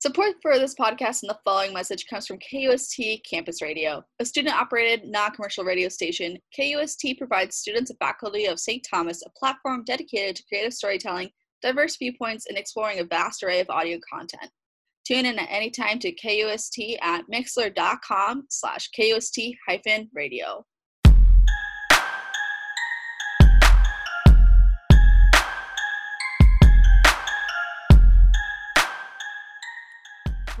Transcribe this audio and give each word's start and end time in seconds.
Support 0.00 0.36
for 0.40 0.58
this 0.58 0.74
podcast 0.74 1.22
and 1.22 1.28
the 1.28 1.38
following 1.44 1.74
message 1.74 2.06
comes 2.06 2.26
from 2.26 2.38
KUST 2.38 3.20
Campus 3.30 3.60
Radio, 3.60 4.02
a 4.18 4.24
student 4.24 4.56
operated, 4.56 5.06
non 5.06 5.30
commercial 5.32 5.62
radio 5.62 5.90
station. 5.90 6.38
KUST 6.58 7.18
provides 7.18 7.56
students 7.56 7.90
and 7.90 7.98
faculty 7.98 8.46
of 8.46 8.58
St. 8.58 8.82
Thomas 8.90 9.22
a 9.26 9.30
platform 9.38 9.84
dedicated 9.84 10.36
to 10.36 10.42
creative 10.48 10.72
storytelling, 10.72 11.28
diverse 11.60 11.98
viewpoints, 11.98 12.46
and 12.46 12.56
exploring 12.56 13.00
a 13.00 13.04
vast 13.04 13.42
array 13.42 13.60
of 13.60 13.68
audio 13.68 13.98
content. 14.10 14.50
Tune 15.06 15.26
in 15.26 15.38
at 15.38 15.48
any 15.50 15.68
time 15.68 15.98
to 15.98 16.12
KUST 16.12 16.96
at 17.02 17.26
mixlr.com 17.30 18.46
slash 18.48 18.88
KUST 18.98 19.54
hyphen 19.68 20.08
radio. 20.14 20.64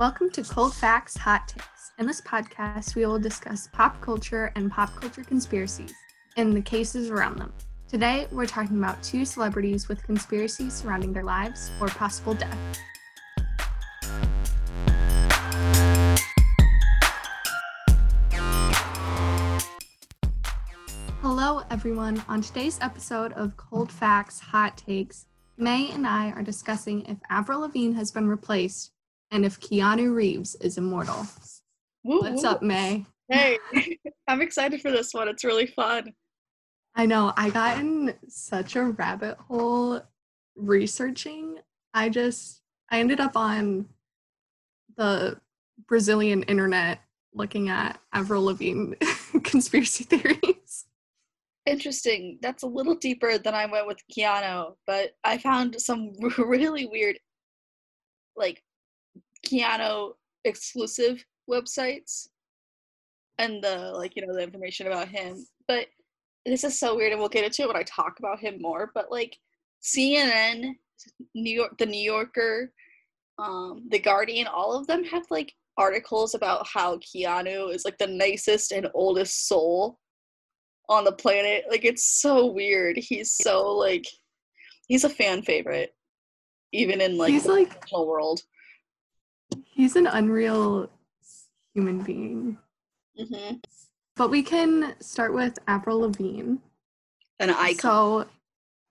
Welcome 0.00 0.30
to 0.30 0.42
Cold 0.42 0.72
Facts 0.72 1.14
Hot 1.18 1.46
Takes. 1.46 1.92
In 1.98 2.06
this 2.06 2.22
podcast, 2.22 2.94
we 2.94 3.04
will 3.04 3.18
discuss 3.18 3.68
pop 3.70 4.00
culture 4.00 4.50
and 4.56 4.70
pop 4.70 4.98
culture 4.98 5.22
conspiracies 5.22 5.92
and 6.38 6.56
the 6.56 6.62
cases 6.62 7.10
around 7.10 7.38
them. 7.38 7.52
Today, 7.86 8.26
we're 8.32 8.46
talking 8.46 8.78
about 8.78 9.02
two 9.02 9.26
celebrities 9.26 9.88
with 9.88 10.02
conspiracies 10.02 10.72
surrounding 10.72 11.12
their 11.12 11.22
lives 11.22 11.70
or 11.82 11.88
possible 11.88 12.32
death. 12.32 12.56
Hello, 21.20 21.62
everyone. 21.68 22.24
On 22.26 22.40
today's 22.40 22.78
episode 22.80 23.34
of 23.34 23.54
Cold 23.58 23.92
Facts 23.92 24.40
Hot 24.40 24.78
Takes, 24.78 25.26
May 25.58 25.90
and 25.90 26.06
I 26.06 26.30
are 26.30 26.42
discussing 26.42 27.04
if 27.04 27.18
Avril 27.28 27.60
Lavigne 27.60 27.92
has 27.96 28.10
been 28.10 28.28
replaced 28.28 28.92
and 29.30 29.44
if 29.44 29.60
Keanu 29.60 30.14
Reeves 30.14 30.54
is 30.56 30.78
immortal. 30.78 31.26
Woo, 32.04 32.20
What's 32.20 32.42
woo. 32.42 32.48
up, 32.48 32.62
May? 32.62 33.06
Hey, 33.28 33.58
I'm 34.28 34.40
excited 34.40 34.80
for 34.80 34.90
this 34.90 35.12
one. 35.14 35.28
It's 35.28 35.44
really 35.44 35.66
fun. 35.66 36.12
I 36.94 37.06
know 37.06 37.32
I 37.36 37.50
got 37.50 37.78
in 37.78 38.14
such 38.28 38.76
a 38.76 38.84
rabbit 38.84 39.38
hole 39.38 40.02
researching. 40.56 41.58
I 41.94 42.08
just 42.08 42.62
I 42.90 42.98
ended 42.98 43.20
up 43.20 43.36
on 43.36 43.86
the 44.96 45.40
Brazilian 45.86 46.42
internet 46.44 47.00
looking 47.32 47.68
at 47.68 48.00
Avril 48.12 48.44
Lavigne 48.44 48.94
conspiracy 49.44 50.04
theories. 50.04 50.86
Interesting. 51.66 52.38
That's 52.42 52.64
a 52.64 52.66
little 52.66 52.96
deeper 52.96 53.38
than 53.38 53.54
I 53.54 53.66
went 53.66 53.86
with 53.86 53.98
Keanu, 54.12 54.74
but 54.86 55.10
I 55.22 55.38
found 55.38 55.80
some 55.80 56.12
really 56.38 56.86
weird, 56.86 57.18
like, 58.36 58.62
Keanu 59.46 60.12
exclusive 60.44 61.24
websites 61.48 62.28
and 63.38 63.62
the, 63.62 63.92
like, 63.94 64.16
you 64.16 64.26
know, 64.26 64.34
the 64.34 64.42
information 64.42 64.86
about 64.86 65.08
him. 65.08 65.44
But 65.66 65.86
this 66.46 66.64
is 66.64 66.78
so 66.78 66.96
weird, 66.96 67.12
and 67.12 67.20
we'll 67.20 67.28
get 67.28 67.44
into 67.44 67.62
it 67.62 67.68
when 67.68 67.76
I 67.76 67.82
talk 67.84 68.18
about 68.18 68.40
him 68.40 68.60
more. 68.60 68.90
But, 68.94 69.10
like, 69.10 69.36
CNN, 69.82 70.72
New 71.34 71.54
York, 71.54 71.78
The 71.78 71.86
New 71.86 72.00
Yorker, 72.02 72.72
um, 73.38 73.86
The 73.90 73.98
Guardian, 73.98 74.46
all 74.46 74.72
of 74.78 74.86
them 74.86 75.04
have, 75.04 75.24
like, 75.30 75.52
articles 75.78 76.34
about 76.34 76.66
how 76.66 76.98
Keanu 76.98 77.72
is, 77.74 77.84
like, 77.84 77.96
the 77.98 78.06
nicest 78.06 78.72
and 78.72 78.88
oldest 78.94 79.48
soul 79.48 79.98
on 80.90 81.04
the 81.04 81.12
planet. 81.12 81.64
Like 81.70 81.84
it's 81.84 82.04
so 82.20 82.46
weird. 82.46 82.96
He's 82.96 83.32
so 83.32 83.70
like 83.76 84.04
he's 84.88 85.04
a 85.04 85.08
fan 85.08 85.40
favorite, 85.42 85.94
even 86.72 87.00
in 87.00 87.16
like 87.16 87.30
He's 87.30 87.44
the 87.44 87.52
like- 87.52 87.92
world. 87.92 88.42
He's 89.80 89.96
an 89.96 90.06
unreal 90.06 90.90
human 91.72 92.02
being. 92.02 92.58
hmm 93.16 93.54
But 94.14 94.28
we 94.28 94.42
can 94.42 94.94
start 95.00 95.32
with 95.32 95.58
Avril 95.66 96.00
Lavigne. 96.00 96.56
An 97.38 97.48
icon. 97.48 97.78
So, 97.78 98.26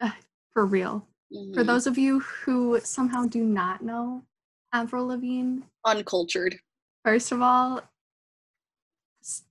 uh, 0.01 0.11
for 0.51 0.65
real, 0.65 1.07
for 1.29 1.61
Mhm. 1.63 1.67
those 1.67 1.85
of 1.85 1.99
you 1.99 2.21
who 2.21 2.79
somehow 2.79 3.25
do 3.27 3.43
not 3.43 3.83
know 3.83 4.25
Avril 4.73 5.05
Lavigne, 5.05 5.61
uncultured. 5.85 6.59
First 7.05 7.31
of 7.31 7.43
all, 7.43 7.81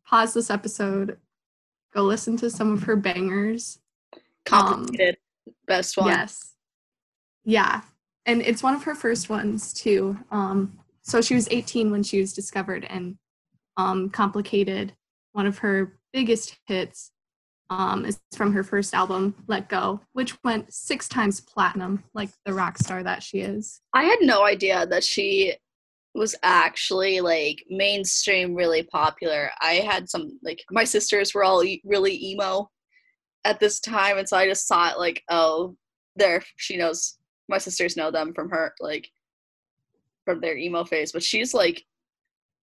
pause 0.04 0.34
this 0.34 0.50
episode, 0.50 1.20
go 1.94 2.02
listen 2.02 2.36
to 2.38 2.50
some 2.50 2.72
of 2.72 2.82
her 2.82 2.96
bangers. 2.96 3.78
Complicated. 4.44 5.18
Best 5.66 5.96
one. 5.96 6.08
Yes. 6.08 6.56
Yeah. 7.44 7.82
And 8.26 8.42
it's 8.42 8.64
one 8.64 8.74
of 8.74 8.82
her 8.82 8.96
first 8.96 9.30
ones 9.30 9.72
too. 9.72 10.18
Um, 10.32 10.77
so 11.08 11.22
she 11.22 11.34
was 11.34 11.48
18 11.50 11.90
when 11.90 12.02
she 12.02 12.20
was 12.20 12.34
discovered 12.34 12.86
and 12.88 13.16
um, 13.78 14.10
complicated. 14.10 14.92
One 15.32 15.46
of 15.46 15.58
her 15.58 15.98
biggest 16.12 16.58
hits 16.66 17.12
um, 17.70 18.04
is 18.04 18.20
from 18.36 18.52
her 18.52 18.62
first 18.62 18.92
album, 18.92 19.34
Let 19.46 19.70
Go, 19.70 20.00
which 20.12 20.36
went 20.44 20.72
six 20.72 21.08
times 21.08 21.40
platinum, 21.40 22.04
like 22.12 22.28
the 22.44 22.52
rock 22.52 22.76
star 22.76 23.02
that 23.02 23.22
she 23.22 23.40
is. 23.40 23.80
I 23.94 24.04
had 24.04 24.18
no 24.20 24.44
idea 24.44 24.86
that 24.86 25.02
she 25.02 25.54
was 26.14 26.34
actually 26.42 27.20
like 27.20 27.64
mainstream 27.70 28.54
really 28.54 28.82
popular. 28.82 29.50
I 29.62 29.74
had 29.74 30.10
some 30.10 30.38
like 30.42 30.62
my 30.70 30.84
sisters 30.84 31.34
were 31.34 31.44
all 31.44 31.64
e- 31.64 31.82
really 31.84 32.22
emo 32.22 32.68
at 33.44 33.60
this 33.60 33.80
time 33.80 34.18
and 34.18 34.28
so 34.28 34.36
I 34.36 34.46
just 34.46 34.66
saw 34.66 34.90
it 34.90 34.98
like 34.98 35.22
oh 35.30 35.76
there 36.16 36.42
she 36.56 36.76
knows 36.76 37.16
my 37.48 37.58
sisters 37.58 37.96
know 37.96 38.10
them 38.10 38.34
from 38.34 38.50
her 38.50 38.74
like 38.80 39.08
from 40.28 40.40
their 40.40 40.58
emo 40.58 40.84
phase 40.84 41.10
but 41.10 41.22
she's 41.22 41.54
like 41.54 41.86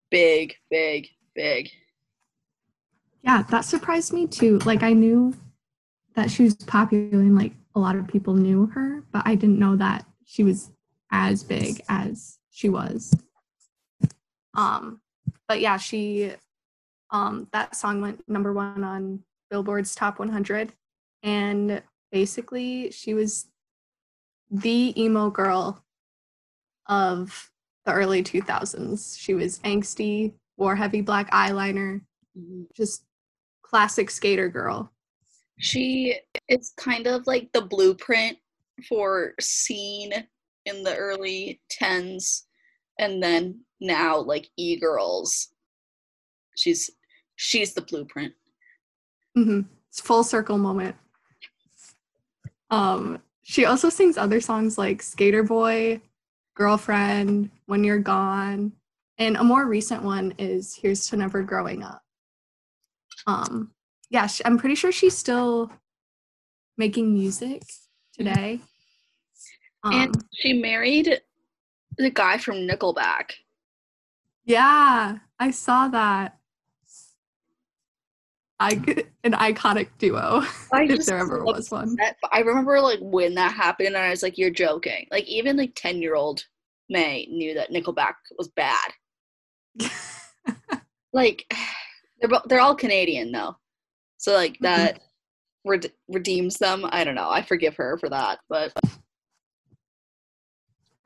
big 0.09 0.55
big 0.71 1.07
big 1.35 1.69
Yeah, 3.21 3.43
that 3.51 3.61
surprised 3.61 4.11
me 4.11 4.25
too. 4.25 4.57
Like 4.59 4.81
I 4.81 4.93
knew 4.93 5.35
that 6.15 6.31
she 6.31 6.43
was 6.43 6.55
popular 6.55 7.19
and 7.19 7.35
like 7.35 7.53
a 7.75 7.79
lot 7.79 7.95
of 7.95 8.07
people 8.07 8.33
knew 8.33 8.65
her, 8.67 9.03
but 9.11 9.21
I 9.25 9.35
didn't 9.35 9.59
know 9.59 9.75
that 9.75 10.05
she 10.25 10.43
was 10.43 10.71
as 11.11 11.43
big 11.43 11.79
as 11.89 12.39
she 12.49 12.69
was. 12.69 13.13
Um 14.55 14.99
but 15.47 15.61
yeah, 15.61 15.77
she 15.77 16.31
um 17.11 17.47
that 17.53 17.75
song 17.75 18.01
went 18.01 18.27
number 18.27 18.51
1 18.51 18.83
on 18.83 19.19
Billboard's 19.51 19.93
Top 19.93 20.17
100 20.17 20.73
and 21.21 21.83
basically 22.11 22.89
she 22.89 23.13
was 23.13 23.45
the 24.49 24.99
emo 24.99 25.29
girl 25.29 25.82
of 26.87 27.51
the 27.85 27.93
early 27.93 28.23
2000s. 28.23 29.17
She 29.19 29.33
was 29.33 29.59
angsty, 29.59 30.33
wore 30.57 30.75
heavy 30.75 31.01
black 31.01 31.29
eyeliner, 31.31 32.01
just 32.75 33.05
classic 33.63 34.09
skater 34.09 34.49
girl. 34.49 34.91
she 35.59 36.15
is 36.49 36.73
kind 36.77 37.07
of 37.07 37.25
like 37.27 37.51
the 37.53 37.61
blueprint 37.61 38.37
for 38.89 39.33
scene 39.39 40.11
in 40.65 40.83
the 40.83 40.95
early 40.95 41.61
10s 41.81 42.43
and 42.99 43.21
then 43.21 43.59
now 43.79 44.17
like 44.19 44.47
e-girls 44.57 45.49
she's 46.55 46.89
she's 47.35 47.73
the 47.73 47.81
blueprint 47.81 48.33
hmm 49.35 49.61
It's 49.89 49.99
full 50.01 50.23
circle 50.23 50.57
moment. 50.57 50.95
Um, 52.69 53.19
she 53.43 53.65
also 53.65 53.89
sings 53.89 54.17
other 54.17 54.41
songs 54.41 54.77
like 54.77 55.01
Skater 55.03 55.43
Boy, 55.43 56.01
Girlfriend, 56.55 57.49
When 57.65 57.83
You're 57.83 57.99
Gone, 57.99 58.71
and 59.17 59.37
a 59.37 59.43
more 59.43 59.65
recent 59.65 60.03
one 60.03 60.33
is 60.37 60.75
Here's 60.75 61.07
to 61.07 61.17
Never 61.17 61.41
Growing 61.43 61.83
Up. 61.83 62.01
Um, 63.25 63.71
yeah, 64.09 64.27
sh 64.27 64.41
I'm 64.45 64.57
pretty 64.57 64.75
sure 64.75 64.91
she's 64.91 65.17
still 65.17 65.71
making 66.77 67.13
music 67.13 67.63
today. 68.13 68.59
Um, 69.83 69.93
and 69.93 70.23
she 70.33 70.53
married 70.53 71.21
the 71.97 72.09
guy 72.09 72.37
from 72.37 72.55
nickelback 72.67 73.33
yeah, 74.45 75.19
I 75.39 75.51
saw 75.51 75.87
that. 75.87 76.37
I 78.59 78.73
an 79.23 79.33
iconic 79.33 79.87
duo. 79.97 80.41
I 80.73 80.83
if 80.83 81.05
there 81.05 81.17
ever 81.17 81.43
was 81.43 81.71
one. 81.71 81.95
that- 81.95 82.17
I 82.31 82.39
remember 82.39 82.79
like 82.81 82.99
when 83.01 83.35
that 83.35 83.53
happened 83.53 83.87
and 83.89 83.97
I 83.97 84.09
was 84.09 84.21
like, 84.23 84.37
you're 84.37 84.49
joking. 84.49 85.07
Like 85.11 85.25
even 85.25 85.57
like 85.57 85.73
10 85.75 86.01
year 86.01 86.15
old 86.15 86.45
May 86.89 87.27
knew 87.29 87.53
that 87.55 87.71
Nickelback 87.71 88.13
was 88.37 88.49
bad. 88.49 88.91
Like 91.15 91.45
they're, 92.19 92.39
they're 92.47 92.59
all 92.59 92.75
Canadian 92.75 93.31
though. 93.31 93.55
So 94.17 94.33
like 94.33 94.53
Mhm. 94.53 94.61
that 94.61 94.99
red- 95.63 95.93
redeems 96.07 96.57
them. 96.57 96.85
I 96.91 97.03
don't 97.03 97.13
know. 97.13 97.29
I 97.29 97.43
forgive 97.43 97.75
her 97.75 97.99
for 97.99 98.09
that, 98.09 98.39
but 98.49 98.73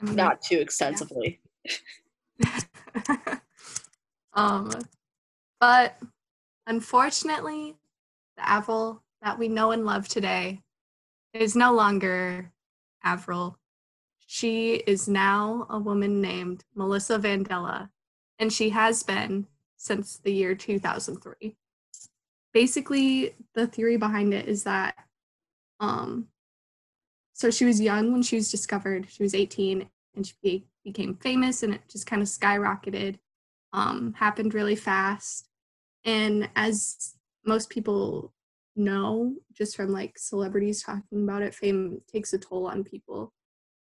not 0.02 0.42
too 0.42 0.60
extensively. 0.60 1.42
um, 4.34 4.72
but 5.60 6.00
unfortunately, 6.68 7.76
the 8.38 8.50
Avril 8.50 9.04
that 9.22 9.38
we 9.38 9.50
know 9.50 9.72
and 9.72 9.86
love 9.86 10.08
today 10.08 10.62
is 11.34 11.54
no 11.56 11.74
longer 11.74 12.50
Avril. 13.04 13.58
She 14.28 14.76
is 14.76 15.08
now 15.08 15.66
a 15.70 15.80
woman 15.80 16.22
named 16.22 16.64
Melissa 16.76 17.18
Vandella, 17.18 17.90
and 18.38 18.54
she 18.54 18.70
has 18.70 19.02
been 19.02 19.48
since 19.78 20.18
the 20.18 20.32
year 20.32 20.54
2003. 20.54 21.56
Basically, 22.54 23.36
the 23.56 23.68
theory 23.68 23.98
behind 23.98 24.34
it 24.34 24.48
is 24.48 24.64
that 24.66 24.96
um, 25.80 26.28
so 27.34 27.52
she 27.52 27.66
was 27.66 27.80
young 27.80 28.12
when 28.12 28.24
she 28.24 28.36
was 28.36 28.52
discovered. 28.52 29.08
She 29.10 29.24
was 29.24 29.34
18 29.34 29.88
and 30.16 30.28
she 30.28 30.66
became 30.84 31.16
famous 31.16 31.64
and 31.64 31.74
it 31.76 31.82
just 31.88 32.08
kind 32.08 32.22
of 32.22 32.28
skyrocketed. 32.28 33.18
Um, 33.74 34.14
happened 34.14 34.54
really 34.54 34.76
fast. 34.76 35.48
And 36.04 36.50
as 36.56 37.14
most 37.46 37.70
people 37.70 38.34
know, 38.76 39.36
just 39.54 39.76
from 39.76 39.92
like 39.92 40.18
celebrities 40.18 40.82
talking 40.82 41.24
about 41.24 41.44
it, 41.44 41.54
fame 41.54 42.02
takes 42.12 42.34
a 42.34 42.40
toll 42.40 42.68
on 42.68 42.84
people. 42.84 43.34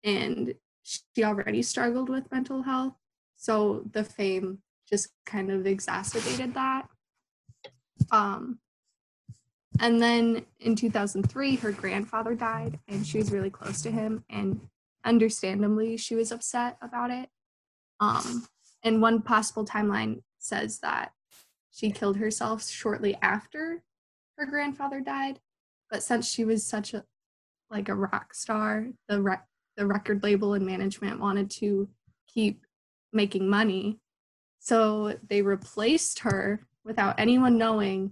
And 0.07 0.55
she 0.83 1.23
already 1.23 1.61
struggled 1.61 2.09
with 2.09 2.31
mental 2.31 2.63
health. 2.63 2.93
So 3.35 3.83
the 3.91 4.03
fame 4.03 4.59
just 4.89 5.09
kind 5.25 5.51
of 5.51 5.67
exacerbated 5.67 6.53
that. 6.53 6.87
Um, 8.11 8.59
and 9.79 10.01
then 10.01 10.45
in 10.59 10.75
2003, 10.75 11.57
her 11.57 11.71
grandfather 11.71 12.35
died, 12.35 12.79
and 12.87 13.05
she 13.05 13.17
was 13.17 13.31
really 13.31 13.49
close 13.49 13.81
to 13.81 13.91
him. 13.91 14.23
And 14.29 14.61
understandably, 15.03 15.97
she 15.97 16.15
was 16.15 16.31
upset 16.31 16.77
about 16.81 17.11
it. 17.11 17.29
Um, 17.99 18.47
and 18.83 19.01
one 19.01 19.21
possible 19.21 19.65
timeline 19.65 20.21
says 20.39 20.79
that 20.79 21.11
she 21.71 21.91
killed 21.91 22.17
herself 22.17 22.67
shortly 22.67 23.17
after 23.21 23.83
her 24.37 24.45
grandfather 24.45 25.01
died. 25.01 25.39
But 25.91 26.01
since 26.01 26.27
she 26.27 26.45
was 26.45 26.65
such 26.65 26.93
a 26.93 27.03
like 27.69 27.89
a 27.89 27.95
rock 27.95 28.33
star, 28.33 28.87
the 29.09 29.21
rec- 29.21 29.47
the 29.77 29.85
record 29.85 30.23
label 30.23 30.55
and 30.55 30.65
management 30.65 31.19
wanted 31.19 31.49
to 31.51 31.87
keep 32.27 32.65
making 33.13 33.47
money. 33.47 33.99
So 34.59 35.17
they 35.29 35.41
replaced 35.41 36.19
her 36.19 36.67
without 36.83 37.19
anyone 37.19 37.57
knowing 37.57 38.11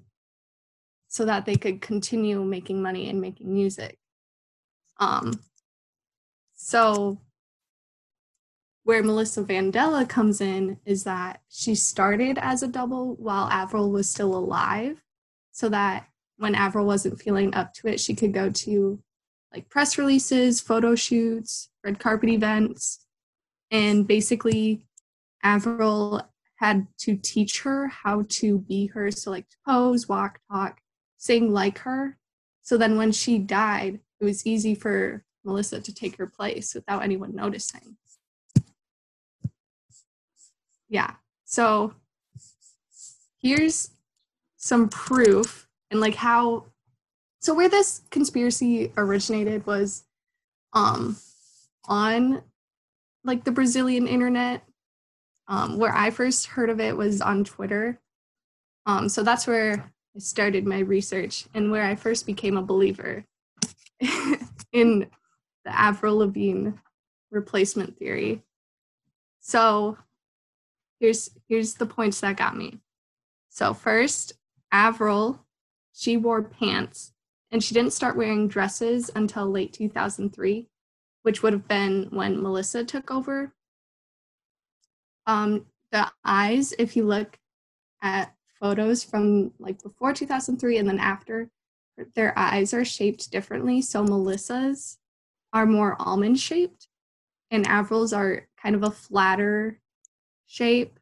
so 1.08 1.26
that 1.26 1.46
they 1.46 1.56
could 1.56 1.82
continue 1.82 2.44
making 2.44 2.82
money 2.82 3.10
and 3.10 3.20
making 3.20 3.54
music. 3.54 3.98
Um, 4.98 5.34
so 6.54 7.20
where 8.84 9.02
Melissa 9.02 9.44
Vandella 9.44 10.08
comes 10.08 10.42
in 10.42 10.78
is 10.86 11.04
that 11.06 11.42
she 11.50 11.74
started 11.74 12.38
as 12.38 12.62
a 12.62 12.68
double 12.68 13.16
while 13.16 13.50
Avril 13.50 13.92
was 13.92 14.08
still 14.08 14.36
alive, 14.36 15.02
so 15.52 15.70
that 15.70 16.08
when 16.38 16.54
Avril 16.54 16.86
wasn't 16.86 17.20
feeling 17.20 17.56
up 17.56 17.74
to 17.74 17.88
it, 17.88 18.00
she 18.00 18.14
could 18.14 18.34
go 18.34 18.50
to 18.52 19.02
like 19.56 19.70
press 19.70 19.98
releases, 19.98 20.60
photo 20.60 20.96
shoots, 20.96 21.70
red 21.84 21.98
carpet 21.98 22.30
events, 22.30 23.06
and 23.72 24.06
basically 24.06 24.86
Avril 25.44 26.22
had 26.58 26.88
to 26.98 27.16
teach 27.16 27.62
her 27.62 27.88
how 27.88 28.26
to 28.28 28.60
be 28.60 28.88
her, 28.88 29.12
so 29.12 29.32
like 29.32 29.46
pose, 29.66 30.10
walk, 30.10 30.40
talk, 30.52 30.80
sing 31.18 31.54
like 31.54 31.80
her. 31.80 32.18
So 32.64 32.78
then 32.78 32.98
when 32.98 33.14
she 33.14 33.38
died, 33.38 34.00
it 34.20 34.26
was 34.26 34.46
easy 34.46 34.76
for 34.76 35.24
Melissa 35.46 35.80
to 35.80 35.94
take 35.94 36.18
her 36.18 36.28
place 36.28 36.74
without 36.74 37.04
anyone 37.04 37.34
noticing. 37.34 37.96
Yeah. 40.90 41.12
So 41.46 41.94
here's 43.42 43.92
some 44.58 44.90
proof 44.90 45.68
and 45.92 46.00
like 46.00 46.16
how 46.16 46.66
so 47.46 47.54
where 47.54 47.70
this 47.70 48.02
conspiracy 48.10 48.92
originated 48.98 49.68
was 49.68 50.04
um 50.74 51.16
on 51.88 52.42
like 53.24 53.44
the 53.44 53.52
Brazilian 53.52 54.08
internet. 54.08 54.64
Um, 55.48 55.78
where 55.78 55.94
I 55.94 56.10
first 56.10 56.48
heard 56.48 56.72
of 56.72 56.80
it 56.80 56.98
was 56.98 57.22
on 57.22 57.44
Twitter. 57.44 58.00
Um, 58.88 59.08
so 59.08 59.22
that's 59.22 59.46
where 59.46 59.94
I 60.16 60.20
started 60.20 60.66
my 60.66 60.80
research 60.80 61.46
and 61.54 61.70
where 61.70 61.84
I 61.84 61.94
first 61.94 62.26
became 62.26 62.58
a 62.58 62.64
believer 62.64 63.24
in 64.72 65.06
the 65.66 65.80
Avril 65.80 66.18
Lavigne 66.18 66.72
replacement 67.30 67.96
theory. 68.00 68.42
So 69.40 70.00
here's 71.00 71.30
here's 71.48 71.76
the 71.76 71.86
points 71.86 72.22
that 72.22 72.38
got 72.38 72.58
me. 72.58 72.80
So 73.50 73.76
first, 73.76 74.34
Avril, 74.72 75.46
she 75.94 76.18
wore 76.18 76.42
pants 76.42 77.12
and 77.52 77.64
she 77.64 77.74
didn't 77.74 77.94
start 77.94 78.18
wearing 78.18 78.48
dresses 78.48 79.10
until 79.16 79.50
late 79.50 79.74
2003, 79.74 80.68
which 81.24 81.44
would 81.44 81.54
have 81.54 81.68
been 81.68 82.08
when 82.10 82.42
Melissa 82.42 82.84
took 82.84 83.12
over. 83.12 83.54
Um, 85.28 85.66
the 85.92 86.12
eyes, 86.24 86.74
if 86.78 86.96
you 86.96 87.06
look 87.06 87.40
at 88.02 88.34
photos 88.60 89.04
from 89.04 89.52
like 89.60 89.82
before 89.82 90.14
2003 90.14 90.78
and 90.78 90.88
then 90.88 91.00
after, 91.00 91.50
their 92.16 92.38
eyes 92.38 92.74
are 92.74 92.86
shaped 92.86 93.32
differently. 93.32 93.82
So 93.82 94.04
Melissa's 94.04 94.98
are 95.54 95.66
more 95.66 95.96
almond 96.00 96.40
shaped, 96.40 96.88
and 97.52 97.66
Avril's 97.68 98.12
are 98.12 98.48
kind 98.62 98.76
of 98.76 98.84
a 98.84 98.92
flatter 98.92 99.80
shape. 100.46 101.00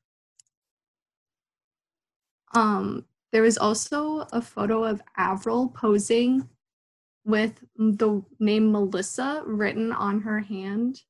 Um, 2.53 3.05
there 3.33 3.41
was 3.41 3.57
also 3.57 4.27
a 4.31 4.41
photo 4.41 4.85
of 4.85 5.01
Avril 5.17 5.67
posing 5.69 6.47
with 7.25 7.59
the 7.75 8.23
name 8.39 8.71
Melissa 8.71 9.41
written 9.45 9.91
on 9.91 10.21
her 10.21 10.39
hand. 10.39 11.01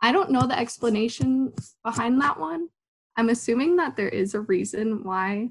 I 0.00 0.12
don't 0.12 0.30
know 0.30 0.46
the 0.46 0.58
explanation 0.58 1.52
behind 1.84 2.20
that 2.22 2.40
one, 2.40 2.68
I'm 3.16 3.28
assuming 3.28 3.76
that 3.76 3.96
there 3.96 4.08
is 4.08 4.34
a 4.34 4.40
reason 4.40 5.04
why. 5.04 5.50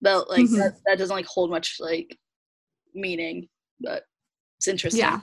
But 0.00 0.30
like 0.30 0.42
mm-hmm. 0.42 0.56
that, 0.56 0.76
that 0.86 0.98
doesn't 0.98 1.14
like 1.14 1.26
hold 1.26 1.50
much 1.50 1.78
like 1.80 2.16
meaning, 2.94 3.48
but 3.80 4.04
it's 4.58 4.68
interesting. 4.68 5.00
Yeah. 5.00 5.20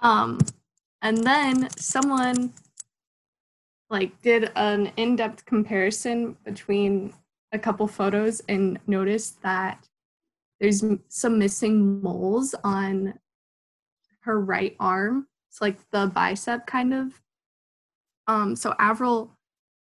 Um, 0.00 0.38
and 1.02 1.18
then 1.18 1.68
someone 1.76 2.54
like 3.90 4.20
did 4.22 4.50
an 4.56 4.92
in-depth 4.96 5.44
comparison 5.44 6.36
between 6.44 7.12
a 7.52 7.58
couple 7.58 7.86
photos 7.86 8.40
and 8.48 8.78
noticed 8.86 9.42
that 9.42 9.86
there's 10.60 10.84
some 11.08 11.38
missing 11.38 12.02
moles 12.02 12.54
on 12.64 13.14
her 14.20 14.40
right 14.40 14.76
arm. 14.78 15.26
It's 15.48 15.60
like 15.60 15.78
the 15.90 16.06
bicep 16.06 16.66
kind 16.66 16.94
of. 16.94 17.20
Um, 18.26 18.54
so 18.54 18.74
Avril 18.78 19.36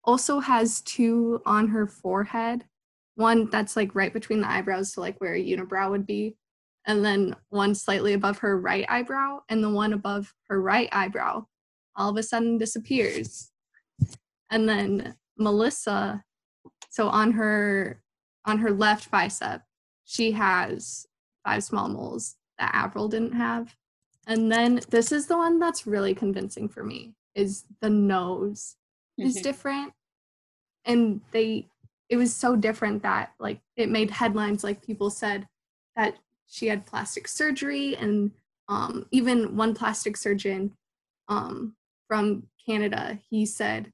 also 0.04 0.38
has 0.38 0.82
two 0.82 1.42
on 1.46 1.68
her 1.68 1.86
forehead. 1.86 2.64
One 3.16 3.48
that's 3.50 3.76
like 3.76 3.94
right 3.94 4.12
between 4.12 4.42
the 4.42 4.50
eyebrows, 4.50 4.92
so 4.92 5.00
like 5.00 5.20
where 5.20 5.34
a 5.34 5.42
unibrow 5.42 5.90
would 5.90 6.06
be, 6.06 6.36
and 6.86 7.02
then 7.02 7.34
one 7.48 7.74
slightly 7.74 8.12
above 8.12 8.38
her 8.38 8.60
right 8.60 8.84
eyebrow, 8.88 9.40
and 9.48 9.64
the 9.64 9.70
one 9.70 9.94
above 9.94 10.32
her 10.48 10.60
right 10.60 10.88
eyebrow 10.92 11.46
all 11.96 12.10
of 12.10 12.16
a 12.16 12.22
sudden 12.22 12.58
disappears. 12.58 13.50
And 14.50 14.68
then 14.68 15.14
Melissa, 15.38 16.22
so 16.96 17.08
on 17.08 17.32
her 17.32 18.00
on 18.46 18.56
her 18.58 18.70
left 18.70 19.10
bicep, 19.10 19.62
she 20.04 20.32
has 20.32 21.06
five 21.44 21.62
small 21.62 21.90
moles 21.90 22.36
that 22.58 22.70
Avril 22.74 23.08
didn't 23.08 23.32
have. 23.32 23.76
And 24.26 24.50
then 24.50 24.80
this 24.88 25.12
is 25.12 25.26
the 25.26 25.36
one 25.36 25.58
that's 25.58 25.86
really 25.86 26.14
convincing 26.14 26.70
for 26.70 26.82
me 26.82 27.12
is 27.34 27.64
the 27.82 27.90
nose 27.90 28.76
mm-hmm. 29.20 29.28
is 29.28 29.36
different 29.42 29.92
and 30.86 31.20
they 31.32 31.66
it 32.08 32.16
was 32.16 32.34
so 32.34 32.56
different 32.56 33.02
that 33.02 33.32
like 33.38 33.60
it 33.76 33.90
made 33.90 34.10
headlines 34.10 34.64
like 34.64 34.86
people 34.86 35.10
said 35.10 35.46
that 35.96 36.14
she 36.46 36.66
had 36.66 36.86
plastic 36.86 37.28
surgery 37.28 37.94
and 37.96 38.30
um, 38.68 39.06
even 39.10 39.56
one 39.56 39.74
plastic 39.74 40.16
surgeon 40.16 40.72
um, 41.28 41.74
from 42.08 42.44
canada 42.64 43.18
he 43.28 43.44
said 43.44 43.92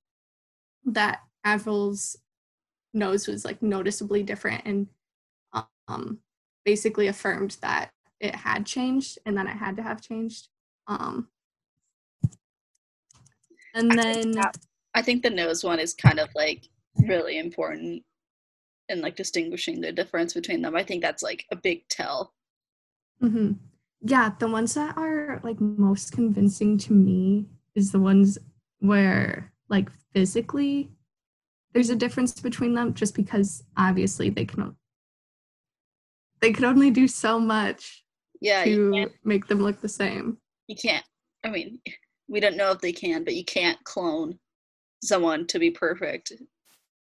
that 0.84 1.20
avril's 1.44 2.16
nose 2.94 3.26
was 3.26 3.44
like 3.44 3.62
noticeably 3.62 4.22
different 4.22 4.62
and 4.64 4.86
um, 5.88 6.18
basically 6.64 7.08
affirmed 7.08 7.56
that 7.62 7.90
it 8.20 8.34
had 8.34 8.64
changed 8.64 9.18
and 9.26 9.36
that 9.36 9.46
it 9.46 9.56
had 9.56 9.76
to 9.76 9.82
have 9.82 10.00
changed 10.00 10.48
um, 10.86 11.28
and 13.74 13.90
then 13.90 14.00
I 14.06 14.12
think, 14.14 14.34
that, 14.34 14.56
I 14.94 15.02
think 15.02 15.22
the 15.22 15.30
nose 15.30 15.64
one 15.64 15.78
is 15.78 15.94
kind 15.94 16.18
of 16.18 16.28
like 16.34 16.68
really 17.06 17.38
important 17.38 18.02
in 18.88 19.00
like 19.00 19.16
distinguishing 19.16 19.80
the 19.80 19.92
difference 19.92 20.34
between 20.34 20.62
them. 20.62 20.76
I 20.76 20.82
think 20.82 21.02
that's 21.02 21.22
like 21.22 21.46
a 21.50 21.56
big 21.56 21.88
tell. 21.88 22.34
Mm-hmm. 23.22 23.52
Yeah, 24.02 24.32
the 24.38 24.48
ones 24.48 24.74
that 24.74 24.96
are 24.96 25.40
like 25.42 25.60
most 25.60 26.12
convincing 26.12 26.76
to 26.78 26.92
me 26.92 27.46
is 27.74 27.92
the 27.92 28.00
ones 28.00 28.38
where 28.80 29.52
like 29.68 29.88
physically 30.12 30.90
there's 31.72 31.90
a 31.90 31.96
difference 31.96 32.32
between 32.40 32.74
them 32.74 32.94
just 32.94 33.14
because 33.14 33.64
obviously 33.76 34.30
they 34.30 34.44
can 34.44 34.76
they 36.40 36.52
can 36.52 36.64
only 36.64 36.90
do 36.90 37.06
so 37.06 37.38
much 37.38 38.04
yeah 38.40 38.64
to 38.64 39.10
make 39.24 39.46
them 39.46 39.60
look 39.60 39.80
the 39.80 39.88
same 39.88 40.38
you 40.68 40.76
can't 40.76 41.04
I 41.44 41.50
mean, 41.50 41.80
we 42.28 42.40
don't 42.40 42.56
know 42.56 42.70
if 42.70 42.80
they 42.80 42.92
can, 42.92 43.24
but 43.24 43.34
you 43.34 43.44
can't 43.44 43.82
clone 43.84 44.38
someone 45.02 45.46
to 45.48 45.58
be 45.58 45.70
perfect. 45.70 46.32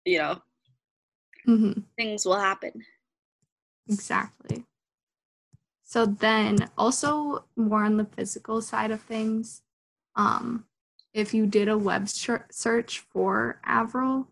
You 0.06 0.18
know, 0.18 0.42
hmm 1.46 1.72
things 1.98 2.26
will 2.26 2.40
happen. 2.40 2.72
Exactly. 3.88 4.66
So 5.84 6.06
then 6.06 6.70
also 6.78 7.46
more 7.56 7.84
on 7.84 7.98
the 7.98 8.06
physical 8.06 8.62
side 8.62 8.92
of 8.92 9.02
things, 9.02 9.62
um, 10.16 10.66
if 11.14 11.34
you 11.34 11.46
did 11.46 11.68
a 11.68 11.78
web 11.78 12.08
search 12.08 13.00
for 13.12 13.60
Avril 13.66 14.28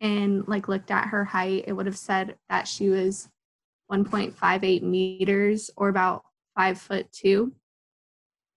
and 0.00 0.46
like 0.48 0.68
looked 0.68 0.90
at 0.90 1.08
her 1.08 1.24
height, 1.24 1.64
it 1.66 1.72
would 1.72 1.86
have 1.86 1.98
said 1.98 2.36
that 2.48 2.66
she 2.66 2.88
was 2.88 3.28
1.58 3.90 4.82
meters 4.82 5.70
or 5.76 5.88
about 5.88 6.22
five 6.56 6.78
foot 6.78 7.10
two. 7.12 7.52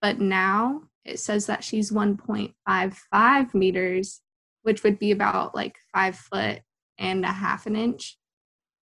But 0.01 0.19
now 0.19 0.83
it 1.05 1.19
says 1.19 1.47
that 1.47 1.63
she's 1.63 1.91
1.55 1.91 3.53
meters, 3.53 4.21
which 4.61 4.83
would 4.83 4.99
be 4.99 5.11
about 5.11 5.55
like 5.55 5.77
five 5.93 6.15
foot 6.15 6.61
and 6.97 7.25
a 7.25 7.31
half 7.31 7.65
an 7.65 7.75
inch. 7.75 8.17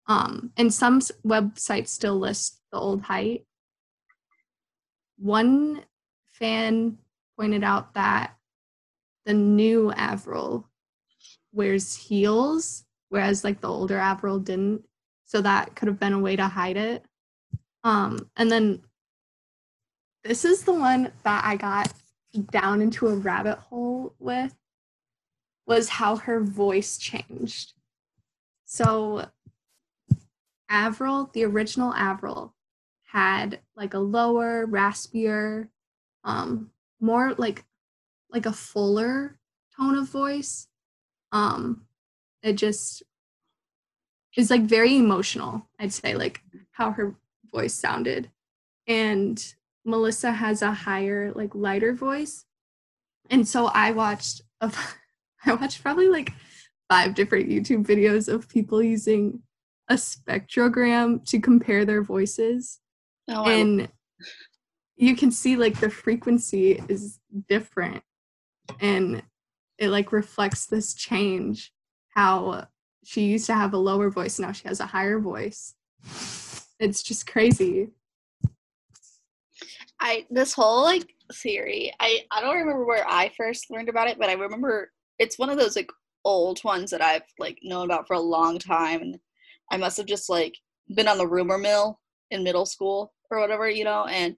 Um, 0.08 0.52
and 0.56 0.72
some 0.72 1.00
websites 1.26 1.88
still 1.88 2.18
list 2.18 2.60
the 2.70 2.78
old 2.78 3.02
height. 3.02 3.44
One 5.18 5.82
fan 6.28 6.98
pointed 7.36 7.64
out 7.64 7.94
that 7.94 8.36
the 9.24 9.34
new 9.34 9.90
Avril 9.90 10.68
wears 11.56 11.96
heels, 11.96 12.84
whereas 13.08 13.42
like 13.42 13.60
the 13.60 13.68
older 13.68 13.98
Avril 13.98 14.38
didn't. 14.38 14.84
So 15.24 15.40
that 15.40 15.74
could 15.74 15.88
have 15.88 15.98
been 15.98 16.12
a 16.12 16.20
way 16.20 16.36
to 16.36 16.46
hide 16.46 16.76
it. 16.76 17.04
Um, 17.82 18.30
and 18.36 18.50
then 18.50 18.82
this 20.22 20.44
is 20.44 20.62
the 20.62 20.72
one 20.72 21.10
that 21.24 21.44
I 21.44 21.56
got 21.56 21.92
down 22.50 22.80
into 22.82 23.08
a 23.08 23.14
rabbit 23.14 23.58
hole 23.58 24.14
with 24.18 24.54
was 25.66 25.88
how 25.88 26.16
her 26.16 26.40
voice 26.40 26.98
changed. 26.98 27.72
So 28.64 29.28
Avril, 30.68 31.30
the 31.32 31.44
original 31.44 31.92
Avril, 31.94 32.54
had 33.04 33.60
like 33.76 33.94
a 33.94 33.98
lower, 33.98 34.66
raspier, 34.66 35.68
um, 36.24 36.70
more 37.00 37.34
like 37.34 37.64
like 38.30 38.46
a 38.46 38.52
fuller 38.52 39.38
tone 39.76 39.96
of 39.96 40.08
voice. 40.08 40.68
Um, 41.36 41.86
it 42.42 42.54
just 42.54 43.02
is 44.36 44.50
like 44.50 44.62
very 44.62 44.96
emotional, 44.96 45.68
I'd 45.78 45.92
say, 45.92 46.14
like 46.14 46.40
how 46.72 46.90
her 46.92 47.14
voice 47.52 47.74
sounded. 47.74 48.30
And 48.86 49.42
Melissa 49.84 50.32
has 50.32 50.62
a 50.62 50.72
higher, 50.72 51.32
like 51.34 51.54
lighter 51.54 51.92
voice. 51.92 52.44
And 53.30 53.46
so 53.46 53.66
I 53.66 53.90
watched 53.92 54.42
a, 54.60 54.72
I 55.46 55.54
watched 55.54 55.82
probably 55.82 56.08
like 56.08 56.32
five 56.88 57.14
different 57.14 57.48
YouTube 57.48 57.84
videos 57.84 58.28
of 58.32 58.48
people 58.48 58.82
using 58.82 59.42
a 59.88 59.94
spectrogram 59.94 61.24
to 61.26 61.40
compare 61.40 61.84
their 61.84 62.02
voices 62.02 62.80
Oh, 63.28 63.44
I- 63.44 63.52
and 63.52 63.88
you 64.96 65.14
can 65.16 65.30
see 65.30 65.56
like 65.56 65.78
the 65.80 65.90
frequency 65.90 66.80
is 66.88 67.18
different 67.48 68.02
and 68.80 69.22
it 69.78 69.88
like 69.88 70.12
reflects 70.12 70.66
this 70.66 70.94
change 70.94 71.72
how 72.14 72.66
she 73.04 73.22
used 73.22 73.46
to 73.46 73.54
have 73.54 73.72
a 73.72 73.78
lower 73.78 74.10
voice 74.10 74.38
now 74.38 74.52
she 74.52 74.66
has 74.66 74.80
a 74.80 74.86
higher 74.86 75.18
voice 75.18 75.74
it's 76.78 77.02
just 77.02 77.26
crazy 77.26 77.88
I 80.00 80.26
this 80.30 80.52
whole 80.52 80.82
like 80.82 81.08
theory. 81.32 81.92
I 82.00 82.20
I 82.30 82.40
don't 82.40 82.56
remember 82.56 82.84
where 82.84 83.08
I 83.08 83.30
first 83.36 83.70
learned 83.70 83.88
about 83.88 84.08
it, 84.08 84.18
but 84.18 84.28
I 84.28 84.34
remember 84.34 84.92
it's 85.18 85.38
one 85.38 85.50
of 85.50 85.58
those 85.58 85.76
like 85.76 85.90
old 86.24 86.62
ones 86.64 86.90
that 86.90 87.02
I've 87.02 87.22
like 87.38 87.58
known 87.62 87.86
about 87.86 88.06
for 88.06 88.14
a 88.14 88.20
long 88.20 88.58
time, 88.58 89.02
and 89.02 89.18
I 89.70 89.76
must 89.76 89.96
have 89.96 90.06
just 90.06 90.28
like 90.28 90.54
been 90.94 91.08
on 91.08 91.18
the 91.18 91.26
rumor 91.26 91.58
mill 91.58 92.00
in 92.30 92.44
middle 92.44 92.66
school 92.66 93.12
or 93.30 93.40
whatever, 93.40 93.68
you 93.68 93.84
know. 93.84 94.04
And 94.06 94.36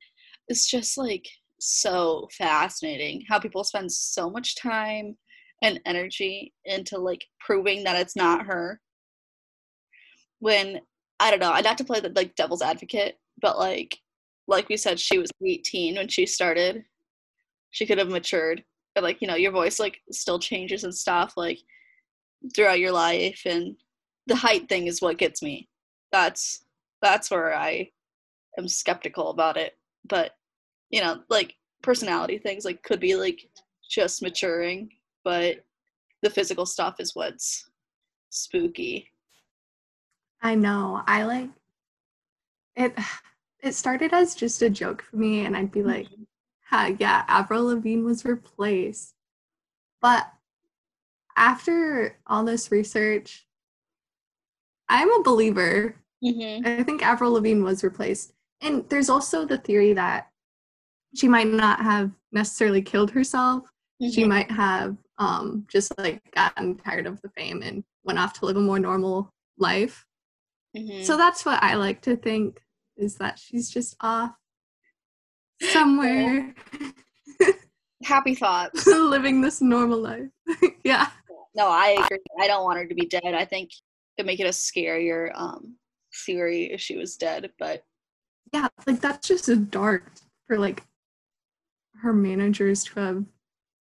it's 0.49 0.71
just 0.71 0.97
like 0.97 1.27
so 1.61 2.29
fascinating 2.33 3.25
how 3.29 3.39
people 3.39 3.65
spend 3.65 3.91
so 3.91 4.31
much 4.31 4.57
time 4.57 5.17
and 5.63 5.81
energy 5.87 6.53
into 6.65 6.99
like 6.99 7.25
proving 7.41 7.85
that 7.85 8.01
it's 8.01 8.17
not 8.17 8.47
her. 8.47 8.81
When 10.41 10.81
I 11.21 11.31
don't 11.31 11.41
know, 11.41 11.53
I'd 11.53 11.67
have 11.67 11.77
to 11.77 11.85
play 11.85 12.01
the 12.01 12.13
like 12.15 12.37
devil's 12.37 12.63
advocate, 12.63 13.19
but 13.41 13.59
like 13.59 13.99
like 14.47 14.69
we 14.69 14.77
said, 14.77 14.99
she 14.99 15.19
was 15.19 15.31
18 15.47 15.97
when 15.97 16.09
she 16.09 16.25
started. 16.27 16.85
She 17.71 17.87
could 17.87 17.99
have 17.99 18.09
matured. 18.09 18.65
But 18.95 19.05
like, 19.05 19.21
you 19.21 19.29
know, 19.29 19.37
your 19.37 19.53
voice 19.53 19.79
like 19.79 20.01
still 20.11 20.39
changes 20.39 20.85
and 20.85 20.95
stuff 20.95 21.35
like 21.37 21.59
throughout 22.55 22.81
your 22.81 22.93
life 22.93 23.43
and 23.45 23.77
the 24.27 24.37
height 24.37 24.69
thing 24.69 24.87
is 24.87 25.03
what 25.03 25.19
gets 25.19 25.43
me. 25.43 25.69
That's 26.13 26.65
that's 27.03 27.31
where 27.31 27.55
I 27.55 27.91
am 28.57 28.69
skeptical 28.69 29.31
about 29.31 29.57
it. 29.57 29.77
But 30.09 30.33
you 30.91 31.03
know, 31.03 31.21
like 31.29 31.55
personality 31.83 32.39
things 32.39 32.65
like 32.65 32.83
could 32.83 33.01
be 33.01 33.15
like 33.15 33.49
just 33.89 34.23
maturing, 34.23 34.91
but 35.25 35.65
the 36.23 36.31
physical 36.31 36.67
stuff 36.67 36.97
is 36.99 37.15
what's 37.15 37.69
spooky. 38.31 39.09
i 40.43 40.55
know 40.55 41.03
i 41.07 41.25
like 41.25 41.51
it 42.77 42.97
it 43.63 43.75
started 43.75 44.13
as 44.13 44.35
just 44.35 44.63
a 44.63 44.71
joke 44.71 45.03
for 45.03 45.17
me 45.17 45.45
and 45.45 45.57
i'd 45.57 45.73
be 45.73 45.83
like 45.83 46.07
ha, 46.65 46.93
yeah 46.99 47.25
avril 47.29 47.65
lavigne 47.65 48.05
was 48.05 48.25
replaced 48.25 49.15
but 50.01 50.31
after 51.37 52.19
all 52.27 52.45
this 52.45 52.71
research 52.71 53.47
i'm 54.89 55.11
a 55.13 55.23
believer 55.23 55.95
Mm-hmm. 56.25 56.67
I 56.67 56.83
think 56.83 57.03
Avril 57.03 57.33
Lavigne 57.33 57.63
was 57.63 57.85
replaced. 57.85 58.33
And 58.61 58.89
there's 58.89 59.09
also 59.09 59.45
the 59.45 59.59
theory 59.59 59.93
that 59.93 60.29
she 61.15 61.29
might 61.29 61.47
not 61.47 61.81
have 61.81 62.11
necessarily 62.33 62.83
killed 62.83 63.11
herself. 63.11 63.71
She 64.13 64.25
might 64.25 64.51
have 64.51 64.97
um, 65.19 65.67
just 65.71 65.97
like 65.99 66.23
gotten 66.35 66.77
tired 66.77 67.07
of 67.07 67.21
the 67.23 67.31
fame 67.31 67.63
and 67.63 67.85
went 68.05 68.19
off 68.19 68.33
to 68.35 68.47
live 68.47 68.57
a 68.57 68.61
more 68.61 68.79
normal 68.79 69.33
life. 69.59 70.05
Mm-hmm. 70.77 71.03
So 71.03 71.17
that's 71.17 71.45
what 71.45 71.63
I 71.63 71.75
like 71.75 72.03
to 72.03 72.17
think 72.17 72.61
is 72.97 73.17
that 73.17 73.39
she's 73.39 73.71
just 73.71 73.97
off 74.01 74.33
somewhere 75.73 76.55
happy 78.05 78.35
thoughts. 78.35 78.87
living 78.87 79.41
this 79.41 79.61
normal 79.61 80.01
life. 80.01 80.31
yeah. 80.85 81.09
No, 81.55 81.69
I 81.69 81.97
agree. 82.05 82.19
I 82.41 82.47
don't 82.47 82.65
want 82.65 82.79
her 82.79 82.87
to 82.87 82.95
be 82.95 83.07
dead. 83.07 83.35
I 83.35 83.45
think 83.45 83.71
it'd 84.17 84.27
make 84.27 84.41
it 84.41 84.47
a 84.47 84.51
scarier 84.51 85.31
um 85.35 85.77
theory 86.27 86.73
if 86.73 86.81
she 86.81 86.97
was 86.97 87.17
dead. 87.17 87.51
But 87.59 87.85
Yeah, 88.53 88.69
like 88.87 89.01
that's 89.01 89.27
just 89.27 89.49
a 89.49 89.57
dark 89.57 90.13
for 90.47 90.59
like 90.59 90.85
her 92.03 92.13
managers 92.13 92.85
to 92.85 93.01
have 93.01 93.25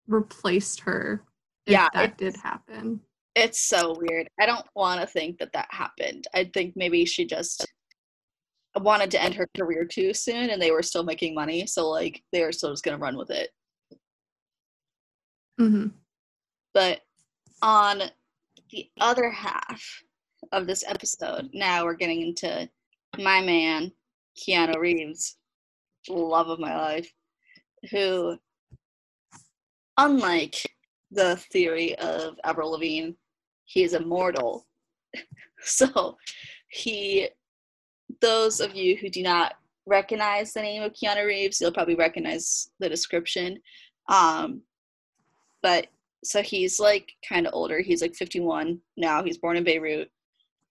replaced 0.09 0.81
her 0.81 1.23
if 1.67 1.73
Yeah, 1.73 1.89
that 1.95 2.19
did 2.19 2.37
happen. 2.37 3.01
it's 3.35 3.61
so 3.61 3.95
weird. 3.99 4.29
I 4.41 4.47
don't 4.47 4.67
want 4.75 5.01
to 5.01 5.07
think 5.07 5.39
that 5.39 5.53
that 5.53 5.69
happened. 5.71 6.27
I 6.35 6.45
think 6.53 6.75
maybe 6.77 7.05
she 7.05 7.25
just 7.25 7.67
wanted 8.77 9.11
to 9.13 9.23
end 9.23 9.35
her 9.35 9.49
career 9.57 9.85
too 9.85 10.13
soon, 10.15 10.51
and 10.51 10.61
they 10.61 10.71
were 10.71 10.83
still 10.83 11.05
making 11.05 11.35
money, 11.35 11.67
so 11.67 11.89
like 11.89 12.23
they 12.33 12.43
were 12.43 12.53
still 12.53 12.71
just 12.71 12.85
gonna 12.85 12.99
run 12.99 13.17
with 13.17 13.31
it. 13.31 13.51
hmm 15.59 15.89
But 16.75 17.01
on 17.63 18.03
the 18.71 18.91
other 19.01 19.31
half 19.31 19.83
of 20.53 20.67
this 20.67 20.85
episode, 20.87 21.51
now 21.53 21.85
we're 21.85 21.95
getting 21.95 22.23
into 22.23 22.69
my 23.19 23.41
man, 23.41 23.93
Keanu 24.39 24.77
Reeves, 24.79 25.37
love 26.09 26.49
of 26.49 26.61
my 26.61 26.77
life, 26.77 27.13
who, 27.91 28.39
unlike 29.99 30.55
the 31.11 31.37
theory 31.53 31.95
of 31.99 32.39
Avril 32.45 32.73
Lavigne, 32.73 33.11
he 33.67 33.83
is 33.83 33.93
immortal. 33.93 34.67
so 35.61 36.17
he, 36.71 37.29
those 38.21 38.61
of 38.61 38.75
you 38.75 38.97
who 38.97 39.11
do 39.11 39.23
not 39.23 39.55
recognize 39.87 40.53
the 40.53 40.63
name 40.63 40.83
of 40.83 40.93
Keanu 40.93 41.27
Reeves, 41.27 41.61
you'll 41.61 41.73
probably 41.73 41.97
recognize 41.97 42.71
the 42.79 42.89
description. 42.89 43.59
Um, 44.09 44.63
but 45.63 45.89
so 46.25 46.43
he's 46.43 46.79
like 46.79 47.11
kind 47.29 47.47
of 47.47 47.55
older. 47.55 47.81
He's 47.81 48.03
like 48.03 48.15
51 48.15 48.79
now. 48.97 49.23
He's 49.23 49.39
born 49.39 49.57
in 49.57 49.65
Beirut. 49.65 50.11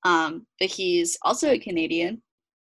Um, 0.03 0.45
but 0.59 0.69
he's 0.69 1.17
also 1.23 1.49
a 1.49 1.59
Canadian. 1.59 2.21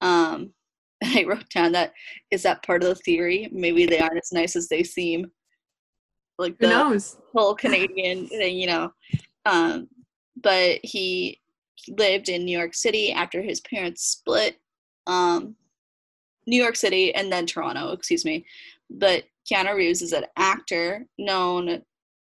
Um, 0.00 0.52
I 1.04 1.24
wrote 1.26 1.48
down 1.50 1.72
that 1.72 1.92
is 2.30 2.42
that 2.42 2.64
part 2.64 2.82
of 2.82 2.88
the 2.88 2.94
theory? 2.96 3.48
Maybe 3.52 3.86
they 3.86 3.98
aren't 3.98 4.18
as 4.18 4.32
nice 4.32 4.56
as 4.56 4.68
they 4.68 4.82
seem. 4.82 5.30
Like 6.38 6.56
Who 6.60 6.66
the 6.66 6.72
knows? 6.72 7.16
whole 7.34 7.54
Canadian 7.54 8.26
thing, 8.28 8.56
you 8.56 8.66
know. 8.66 8.92
Um, 9.46 9.88
but 10.42 10.80
he, 10.82 11.38
lived 11.88 12.28
in 12.28 12.44
New 12.44 12.56
York 12.56 12.74
City 12.74 13.12
after 13.12 13.42
his 13.42 13.60
parents 13.60 14.04
split. 14.04 14.56
Um, 15.06 15.56
New 16.46 16.60
York 16.60 16.76
City 16.76 17.14
and 17.14 17.30
then 17.32 17.46
Toronto, 17.46 17.92
excuse 17.92 18.24
me. 18.24 18.44
But 18.90 19.24
Keanu 19.50 19.74
Reeves 19.74 20.02
is 20.02 20.12
an 20.12 20.26
actor 20.36 21.06
known 21.18 21.82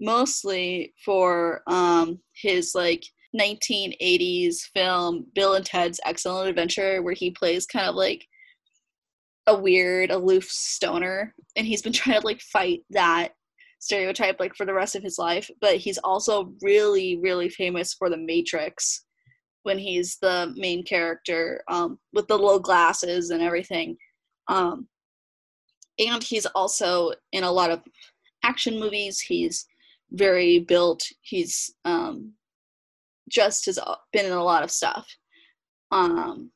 mostly 0.00 0.95
for 1.04 1.62
um, 1.66 2.19
his 2.35 2.75
like 2.75 3.04
1980s 3.38 4.62
film 4.75 5.26
Bill 5.35 5.54
and 5.54 5.64
Ted's 5.64 6.00
Excellent 6.04 6.49
Adventure, 6.49 7.02
where 7.02 7.14
he 7.14 7.30
plays 7.30 7.66
kind 7.66 7.88
of 7.88 7.95
like 7.95 8.26
a 9.47 9.57
weird, 9.57 10.11
aloof 10.11 10.45
stoner, 10.50 11.35
and 11.57 11.66
he's 11.66 11.83
been 11.83 11.92
trying 11.92 12.21
to 12.21 12.26
like 12.26 12.40
fight 12.40 12.83
that 12.90 13.30
stereotype 13.80 14.38
like 14.38 14.54
for 14.54 14.64
the 14.64 14.75
rest 14.75 14.94
of 14.94 15.02
his 15.02 15.18
life. 15.18 15.50
But 15.60 15.76
he's 15.76 15.99
also 15.99 16.54
really, 16.62 17.18
really 17.20 17.49
famous 17.49 17.92
for 17.92 18.08
The 18.08 18.16
Matrix 18.16 19.04
when 19.64 19.78
he's 19.78 20.16
the 20.22 20.54
main 20.56 20.84
character 20.84 21.62
um, 21.68 21.99
with 22.12 22.26
the 22.28 22.38
little 22.38 22.60
glasses 22.60 23.30
and 23.30 23.42
everything. 23.42 23.96
Um, 24.49 24.87
and 25.99 26.22
he's 26.22 26.46
also 26.46 27.12
in 27.32 27.44
a 27.44 27.50
lot 27.50 27.70
of 27.70 27.82
action 28.42 28.78
movies. 28.78 29.20
He's 29.20 29.66
very 30.12 30.60
built. 30.60 31.04
He's 31.20 31.75
um, 31.84 32.32
just 33.28 33.66
has 33.66 33.78
been 34.12 34.26
in 34.26 34.32
a 34.32 34.42
lot 34.42 34.62
of 34.62 34.70
stuff. 34.70 35.06
Um, 35.90 36.50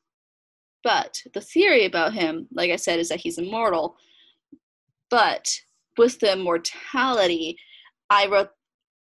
but 0.83 1.19
the 1.33 1.41
theory 1.41 1.85
about 1.85 2.13
him, 2.13 2.47
like 2.51 2.71
I 2.71 2.75
said, 2.75 2.99
is 2.99 3.09
that 3.09 3.19
he's 3.19 3.37
immortal. 3.37 3.97
But 5.09 5.51
with 5.97 6.19
the 6.19 6.33
immortality, 6.33 7.57
I 8.09 8.27
wrote 8.27 8.49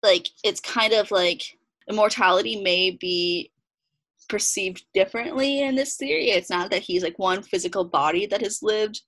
like 0.03 0.29
it's 0.43 0.61
kind 0.61 0.93
of 0.93 1.11
like 1.11 1.43
immortality 1.88 2.62
may 2.62 2.91
be 2.91 3.50
perceived 4.29 4.85
differently 4.95 5.62
in 5.62 5.75
this 5.75 5.97
theory. 5.97 6.31
It's 6.31 6.50
not 6.50 6.71
that 6.71 6.83
he's 6.83 7.03
like 7.03 7.19
one 7.19 7.43
physical 7.43 7.85
body 7.85 8.26
that 8.26 8.43
has 8.43 8.62
lived 8.62 9.00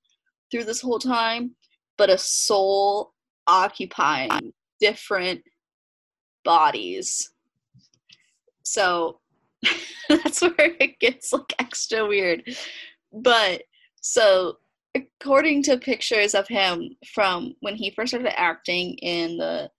through 0.50 0.64
this 0.64 0.80
whole 0.80 0.98
time, 0.98 1.52
but 1.96 2.10
a 2.10 2.18
soul 2.18 3.12
occupying 3.46 4.52
different 4.80 5.42
bodies. 6.44 7.30
So 8.62 9.20
that's 10.08 10.40
where 10.40 10.74
it 10.80 10.98
gets 10.98 11.32
like 11.32 11.54
extra 11.58 12.06
weird. 12.06 12.42
But 13.12 13.62
so 14.00 14.58
according 14.96 15.62
to 15.64 15.78
pictures 15.78 16.34
of 16.34 16.48
him 16.48 16.96
from 17.14 17.54
when 17.60 17.76
he 17.76 17.90
first 17.90 18.10
started 18.10 18.38
acting 18.38 18.94
in 18.98 19.36
the 19.36 19.70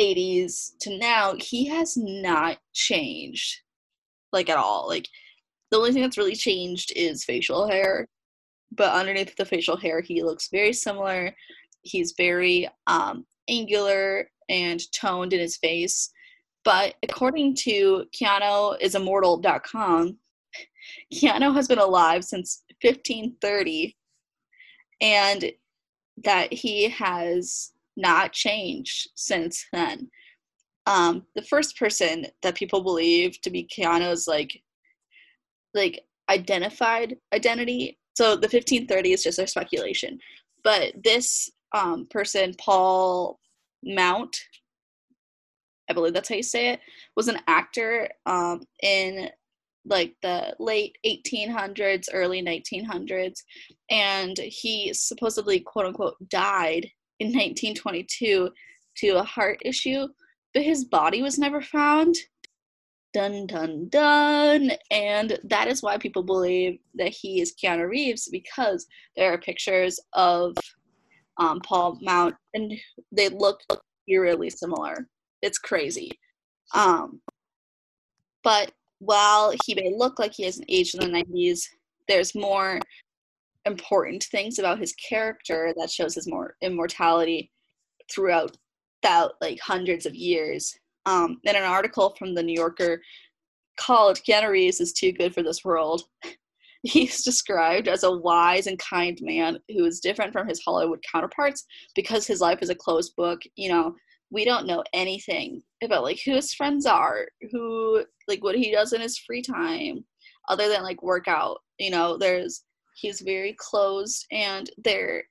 80s 0.00 0.70
to 0.80 0.96
now, 0.98 1.34
he 1.38 1.66
has 1.66 1.96
not 1.96 2.58
changed 2.72 3.60
like 4.32 4.48
at 4.48 4.56
all. 4.56 4.86
Like 4.88 5.08
the 5.70 5.76
only 5.76 5.92
thing 5.92 6.02
that's 6.02 6.18
really 6.18 6.34
changed 6.34 6.92
is 6.96 7.24
facial 7.24 7.68
hair. 7.68 8.08
But 8.70 8.92
underneath 8.92 9.34
the 9.36 9.46
facial 9.46 9.76
hair, 9.76 10.00
he 10.00 10.22
looks 10.22 10.48
very 10.50 10.72
similar. 10.72 11.34
He's 11.82 12.14
very 12.16 12.68
um, 12.86 13.26
angular 13.48 14.30
and 14.48 14.80
toned 14.92 15.32
in 15.32 15.40
his 15.40 15.56
face. 15.56 16.10
But 16.64 16.94
according 17.02 17.56
to 17.60 18.04
KeanuIsImmortal.com, 18.20 20.18
Keanu 21.14 21.54
has 21.54 21.68
been 21.68 21.78
alive 21.78 22.24
since 22.24 22.62
1530 22.82 23.96
and 25.00 25.52
that 26.24 26.52
he 26.52 26.88
has 26.88 27.72
not 27.96 28.32
changed 28.32 29.10
since 29.14 29.66
then. 29.72 30.10
Um, 30.86 31.26
the 31.34 31.42
first 31.42 31.78
person 31.78 32.26
that 32.42 32.54
people 32.54 32.82
believe 32.82 33.40
to 33.42 33.50
be 33.50 33.68
Keanu's 33.68 34.26
like 34.26 34.62
like 35.74 36.00
identified 36.30 37.16
identity. 37.32 37.98
So 38.14 38.30
the 38.34 38.48
1530 38.48 39.12
is 39.12 39.22
just 39.22 39.36
their 39.36 39.46
speculation. 39.46 40.18
But 40.64 40.92
this 41.04 41.50
um, 41.72 42.06
person, 42.10 42.54
Paul 42.58 43.38
Mount, 43.84 44.36
I 45.88 45.92
believe 45.92 46.14
that's 46.14 46.28
how 46.28 46.34
you 46.34 46.42
say 46.42 46.70
it, 46.70 46.80
was 47.16 47.28
an 47.28 47.38
actor 47.46 48.08
um, 48.26 48.62
in 48.82 49.30
like 49.88 50.14
the 50.22 50.54
late 50.58 50.96
1800s, 51.06 52.08
early 52.12 52.42
1900s, 52.42 53.38
and 53.90 54.36
he 54.38 54.92
supposedly, 54.92 55.60
quote 55.60 55.86
unquote, 55.86 56.16
died 56.28 56.90
in 57.20 57.28
1922 57.28 58.50
to 58.98 59.08
a 59.10 59.22
heart 59.22 59.60
issue, 59.64 60.06
but 60.54 60.62
his 60.62 60.84
body 60.84 61.22
was 61.22 61.38
never 61.38 61.60
found. 61.60 62.16
Dun 63.14 63.46
dun 63.46 63.88
dun. 63.88 64.72
And 64.90 65.38
that 65.44 65.68
is 65.68 65.82
why 65.82 65.96
people 65.96 66.22
believe 66.22 66.78
that 66.94 67.08
he 67.08 67.40
is 67.40 67.54
Keanu 67.54 67.88
Reeves 67.88 68.28
because 68.30 68.86
there 69.16 69.32
are 69.32 69.38
pictures 69.38 69.98
of 70.12 70.54
um, 71.38 71.60
Paul 71.60 71.98
Mount 72.02 72.34
and 72.54 72.74
they 73.10 73.28
look 73.28 73.60
eerily 74.08 74.50
similar. 74.50 75.08
It's 75.42 75.58
crazy. 75.58 76.12
Um, 76.74 77.20
but 78.42 78.72
while 78.98 79.52
he 79.64 79.74
may 79.74 79.92
look 79.96 80.18
like 80.18 80.32
he 80.34 80.44
has 80.44 80.58
an 80.58 80.64
age 80.68 80.94
in 80.94 81.00
the 81.00 81.24
90s, 81.24 81.62
there's 82.08 82.34
more 82.34 82.80
important 83.64 84.24
things 84.24 84.58
about 84.58 84.78
his 84.78 84.94
character 84.94 85.72
that 85.76 85.90
shows 85.90 86.14
his 86.14 86.26
more 86.28 86.56
immortality 86.62 87.50
throughout 88.10 88.56
that 89.02 89.32
like 89.40 89.60
hundreds 89.60 90.06
of 90.06 90.14
years. 90.14 90.76
Um, 91.06 91.40
in 91.44 91.56
an 91.56 91.62
article 91.62 92.14
from 92.18 92.34
the 92.34 92.42
New 92.42 92.54
Yorker 92.54 93.00
called 93.78 94.20
"Keanu 94.28 94.50
Reeves 94.50 94.80
is 94.80 94.92
too 94.92 95.12
good 95.12 95.32
for 95.32 95.42
this 95.42 95.64
world," 95.64 96.02
he's 96.82 97.22
described 97.22 97.88
as 97.88 98.02
a 98.02 98.10
wise 98.10 98.66
and 98.66 98.78
kind 98.78 99.18
man 99.22 99.58
who 99.68 99.84
is 99.84 100.00
different 100.00 100.32
from 100.32 100.48
his 100.48 100.60
Hollywood 100.60 101.02
counterparts 101.10 101.64
because 101.94 102.26
his 102.26 102.40
life 102.40 102.58
is 102.62 102.70
a 102.70 102.74
closed 102.74 103.14
book. 103.16 103.40
You 103.56 103.70
know, 103.70 103.94
we 104.30 104.44
don't 104.44 104.66
know 104.66 104.82
anything 104.92 105.62
about 105.82 106.02
like 106.02 106.20
who 106.24 106.34
his 106.34 106.52
friends 106.52 106.86
are, 106.86 107.28
who 107.52 108.04
like 108.28 108.42
what 108.42 108.56
he 108.56 108.70
does 108.70 108.92
in 108.92 109.00
his 109.00 109.18
free 109.18 109.42
time, 109.42 110.04
other 110.48 110.68
than 110.68 110.82
like 110.82 111.02
work 111.02 111.28
out. 111.28 111.58
You 111.78 111.90
know, 111.90 112.16
there's 112.16 112.64
he's 112.94 113.20
very 113.20 113.54
closed 113.58 114.26
and 114.32 114.70
there 114.84 115.24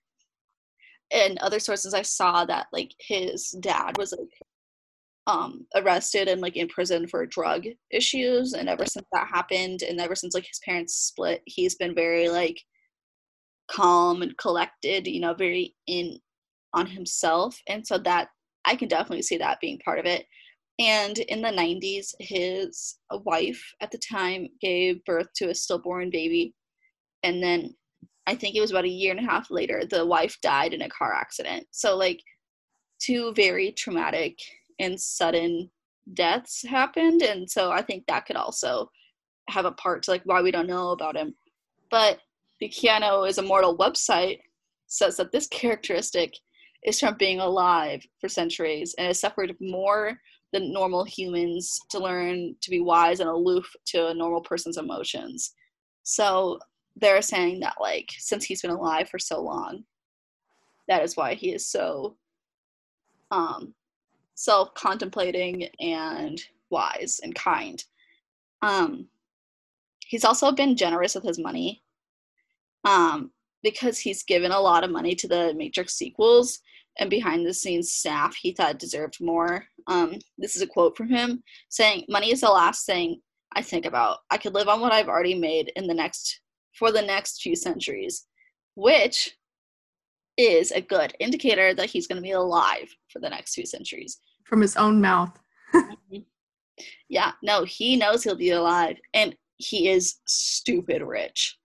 and 1.11 1.37
other 1.39 1.59
sources 1.59 1.93
I 1.93 2.01
saw 2.01 2.45
that 2.45 2.67
like 2.73 2.91
his 2.99 3.51
dad 3.59 3.97
was 3.97 4.13
like 4.13 4.29
um 5.27 5.65
arrested 5.75 6.29
and 6.29 6.39
like 6.39 6.55
in 6.55 6.69
prison 6.69 7.07
for 7.07 7.25
drug 7.25 7.65
issues 7.91 8.53
and 8.53 8.69
ever 8.69 8.85
since 8.85 9.05
that 9.11 9.27
happened 9.27 9.81
and 9.81 9.99
ever 9.99 10.15
since 10.15 10.33
like 10.33 10.45
his 10.45 10.59
parents 10.63 10.95
split 10.95 11.41
he's 11.45 11.75
been 11.75 11.93
very 11.93 12.29
like 12.29 12.57
calm 13.69 14.21
and 14.21 14.37
collected 14.37 15.05
you 15.07 15.19
know 15.19 15.33
very 15.33 15.75
in 15.87 16.17
on 16.73 16.85
himself 16.85 17.59
and 17.67 17.85
so 17.85 17.97
that 17.97 18.29
I 18.67 18.75
can 18.75 18.89
definitely 18.89 19.21
see 19.21 19.37
that 19.37 19.61
being 19.61 19.79
part 19.79 19.97
of 19.97 20.05
it. 20.05 20.25
And 20.79 21.17
in 21.17 21.41
the 21.41 21.49
90s, 21.49 22.13
his 22.19 22.97
wife 23.11 23.61
at 23.81 23.91
the 23.91 23.97
time 23.97 24.47
gave 24.61 25.03
birth 25.05 25.27
to 25.37 25.49
a 25.49 25.55
stillborn 25.55 26.11
baby. 26.11 26.53
And 27.23 27.41
then 27.41 27.73
I 28.27 28.35
think 28.35 28.55
it 28.55 28.61
was 28.61 28.71
about 28.71 28.85
a 28.85 28.89
year 28.89 29.11
and 29.11 29.25
a 29.25 29.29
half 29.29 29.49
later, 29.49 29.83
the 29.89 30.05
wife 30.05 30.37
died 30.41 30.73
in 30.73 30.83
a 30.83 30.89
car 30.89 31.13
accident. 31.13 31.65
So, 31.71 31.95
like, 31.95 32.21
two 32.99 33.33
very 33.33 33.71
traumatic 33.71 34.37
and 34.79 34.99
sudden 34.99 35.71
deaths 36.13 36.63
happened. 36.67 37.21
And 37.21 37.49
so 37.49 37.71
I 37.71 37.81
think 37.81 38.05
that 38.07 38.25
could 38.25 38.35
also 38.35 38.89
have 39.49 39.65
a 39.65 39.71
part 39.71 40.03
to 40.03 40.11
like 40.11 40.21
why 40.25 40.41
we 40.41 40.51
don't 40.51 40.67
know 40.67 40.89
about 40.89 41.17
him. 41.17 41.33
But 41.89 42.19
the 42.59 42.69
Keanu 42.69 43.27
is 43.27 43.37
Immortal 43.37 43.77
website 43.77 44.39
says 44.87 45.17
that 45.17 45.31
this 45.31 45.47
characteristic 45.47 46.33
is 46.83 46.99
from 46.99 47.15
being 47.17 47.39
alive 47.39 48.01
for 48.19 48.29
centuries 48.29 48.95
and 48.97 49.07
has 49.07 49.19
suffered 49.19 49.55
more 49.59 50.17
than 50.53 50.71
normal 50.71 51.03
humans 51.03 51.79
to 51.89 51.99
learn 51.99 52.55
to 52.61 52.69
be 52.69 52.79
wise 52.79 53.19
and 53.19 53.29
aloof 53.29 53.75
to 53.85 54.07
a 54.07 54.13
normal 54.13 54.41
person's 54.41 54.77
emotions. 54.77 55.53
So 56.03 56.59
they're 56.95 57.21
saying 57.21 57.59
that 57.59 57.75
like 57.79 58.09
since 58.17 58.45
he's 58.45 58.61
been 58.61 58.71
alive 58.71 59.09
for 59.09 59.19
so 59.19 59.41
long, 59.41 59.83
that 60.87 61.03
is 61.03 61.17
why 61.17 61.33
he 61.33 61.51
is 61.51 61.67
so 61.67 62.15
um 63.31 63.73
self-contemplating 64.35 65.67
and 65.79 66.41
wise 66.69 67.19
and 67.23 67.35
kind. 67.35 67.83
Um 68.61 69.07
he's 70.05 70.23
also 70.23 70.51
been 70.51 70.77
generous 70.77 71.15
with 71.15 71.25
his 71.25 71.39
money. 71.39 71.83
Um 72.85 73.31
because 73.63 73.99
he's 73.99 74.23
given 74.23 74.51
a 74.51 74.59
lot 74.59 74.85
of 74.85 74.91
money 74.91 75.13
to 75.15 75.27
the 75.27 75.53
Matrix 75.55 75.95
sequels 75.95 76.59
and 76.99 77.09
behind 77.09 77.45
the 77.45 77.53
scenes 77.53 77.91
staff 77.91 78.35
he 78.35 78.51
thought 78.51 78.79
deserved 78.79 79.17
more. 79.19 79.65
Um, 79.87 80.15
this 80.37 80.55
is 80.55 80.61
a 80.61 80.67
quote 80.67 80.97
from 80.97 81.09
him 81.09 81.43
saying, 81.69 82.05
Money 82.09 82.31
is 82.31 82.41
the 82.41 82.49
last 82.49 82.85
thing 82.85 83.21
I 83.53 83.61
think 83.61 83.85
about. 83.85 84.19
I 84.29 84.37
could 84.37 84.53
live 84.53 84.67
on 84.67 84.81
what 84.81 84.91
I've 84.91 85.07
already 85.07 85.35
made 85.35 85.71
in 85.75 85.87
the 85.87 85.93
next 85.93 86.41
for 86.73 86.91
the 86.91 87.01
next 87.01 87.41
few 87.41 87.55
centuries, 87.55 88.25
which 88.75 89.35
is 90.37 90.71
a 90.71 90.81
good 90.81 91.13
indicator 91.19 91.73
that 91.73 91.89
he's 91.89 92.07
going 92.07 92.17
to 92.17 92.21
be 92.21 92.31
alive 92.31 92.93
for 93.09 93.19
the 93.19 93.29
next 93.29 93.55
few 93.55 93.65
centuries. 93.65 94.19
From 94.43 94.61
his 94.61 94.75
own 94.77 95.01
mouth. 95.01 95.37
Mm-hmm. 95.73 96.17
yeah, 97.09 97.31
no, 97.41 97.63
he 97.63 97.95
knows 97.95 98.23
he'll 98.23 98.35
be 98.35 98.51
alive. 98.51 98.97
And 99.13 99.35
he 99.57 99.89
is 99.89 100.17
stupid 100.27 101.01
rich. 101.01 101.57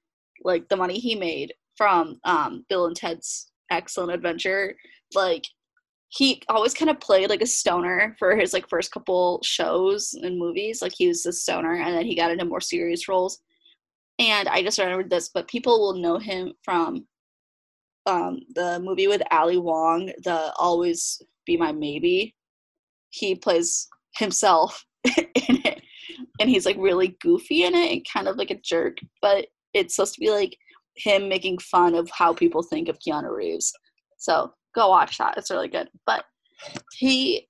Like 0.43 0.69
the 0.69 0.77
money 0.77 0.99
he 0.99 1.15
made 1.15 1.53
from 1.77 2.19
um, 2.25 2.65
Bill 2.69 2.87
and 2.87 2.97
Ted's 2.97 3.52
excellent 3.73 4.13
adventure. 4.13 4.77
Like 5.15 5.45
he 6.09 6.43
always 6.49 6.75
kind 6.75 6.91
of 6.91 7.01
played 7.01 7.31
like 7.31 7.41
a 7.41 7.47
stoner 7.47 8.15
for 8.19 8.37
his 8.37 8.53
like 8.53 8.69
first 8.69 8.93
couple 8.93 9.41
shows 9.43 10.15
and 10.23 10.39
movies. 10.39 10.83
Like 10.83 10.93
he 10.97 11.09
was 11.09 11.25
a 11.27 11.33
stoner 11.33 11.75
and 11.75 11.97
then 11.97 12.05
he 12.05 12.15
got 12.15 12.31
into 12.31 12.45
more 12.45 12.61
serious 12.61 13.09
roles. 13.09 13.41
And 14.19 14.47
I 14.49 14.63
just 14.63 14.79
remembered 14.79 15.11
this, 15.11 15.31
but 15.33 15.49
people 15.49 15.81
will 15.81 16.01
know 16.01 16.19
him 16.19 16.53
from 16.63 17.07
um 18.07 18.41
the 18.55 18.81
movie 18.81 19.09
with 19.09 19.23
Ali 19.31 19.59
Wong, 19.59 20.13
the 20.23 20.53
Always 20.57 21.23
Be 21.47 21.57
My 21.57 21.73
Maybe. 21.73 22.35
He 23.11 23.35
plays 23.35 23.89
himself 24.17 24.85
in 25.05 25.63
it. 25.65 25.83
And 26.41 26.51
he's 26.51 26.67
like 26.67 26.77
really 26.79 27.17
goofy 27.21 27.65
in 27.65 27.75
it 27.75 27.93
and 27.93 28.07
kind 28.13 28.29
of 28.29 28.37
like 28.37 28.51
a 28.51 28.61
jerk, 28.61 28.99
but 29.23 29.47
it's 29.73 29.97
supposed 29.97 30.15
to 30.15 30.21
be 30.21 30.31
like 30.31 30.57
him 30.97 31.29
making 31.29 31.59
fun 31.59 31.95
of 31.95 32.11
how 32.11 32.33
people 32.35 32.63
think 32.63 32.89
of 32.89 32.99
Keanu 32.99 33.35
Reeves. 33.35 33.73
So 34.19 34.53
go 34.75 34.89
watch 34.91 35.19
that. 35.19 35.37
It's 35.37 35.51
really 35.51 35.69
good. 35.69 35.89
But 36.07 36.25
he, 36.93 37.49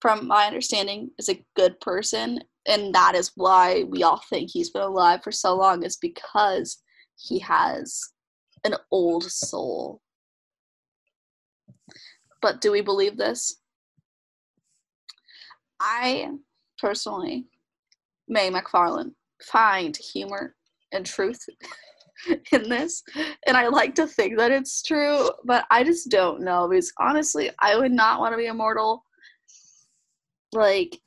from 0.00 0.26
my 0.26 0.46
understanding, 0.46 1.10
is 1.18 1.28
a 1.28 1.44
good 1.56 1.78
person. 1.80 2.40
And 2.66 2.94
that 2.94 3.14
is 3.14 3.32
why 3.34 3.84
we 3.88 4.02
all 4.02 4.22
think 4.30 4.50
he's 4.50 4.70
been 4.70 4.82
alive 4.82 5.20
for 5.22 5.32
so 5.32 5.56
long, 5.56 5.82
is 5.82 5.96
because 5.96 6.78
he 7.16 7.38
has 7.40 8.00
an 8.64 8.76
old 8.90 9.24
soul. 9.24 10.00
But 12.40 12.60
do 12.60 12.70
we 12.72 12.80
believe 12.80 13.16
this? 13.16 13.56
I 15.80 16.28
personally, 16.78 17.46
Mae 18.28 18.50
McFarland, 18.50 19.12
find 19.42 19.96
humor 19.96 20.54
and 20.92 21.06
truth 21.06 21.40
in 22.52 22.68
this 22.68 23.02
and 23.46 23.56
i 23.56 23.66
like 23.68 23.94
to 23.94 24.06
think 24.06 24.36
that 24.38 24.50
it's 24.50 24.82
true 24.82 25.28
but 25.44 25.64
i 25.70 25.82
just 25.82 26.10
don't 26.10 26.40
know 26.40 26.68
because 26.68 26.92
honestly 27.00 27.50
i 27.60 27.76
would 27.76 27.92
not 27.92 28.20
want 28.20 28.32
to 28.32 28.36
be 28.36 28.46
immortal 28.46 29.04
like 30.52 30.98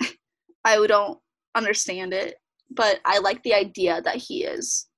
i 0.64 0.86
don't 0.86 1.18
understand 1.54 2.12
it 2.12 2.36
but 2.70 3.00
i 3.04 3.18
like 3.18 3.42
the 3.42 3.54
idea 3.54 4.00
that 4.02 4.16
he 4.16 4.44
is 4.44 4.88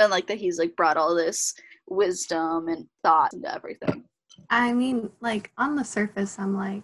and 0.00 0.10
like 0.10 0.26
that 0.26 0.38
he's 0.38 0.58
like 0.58 0.74
brought 0.76 0.96
all 0.96 1.14
this 1.14 1.54
wisdom 1.88 2.68
and 2.68 2.86
thought 3.02 3.32
into 3.32 3.52
everything 3.54 4.04
I 4.48 4.72
mean, 4.72 5.10
like 5.20 5.52
on 5.56 5.76
the 5.76 5.84
surface, 5.84 6.38
I'm 6.38 6.56
like, 6.56 6.82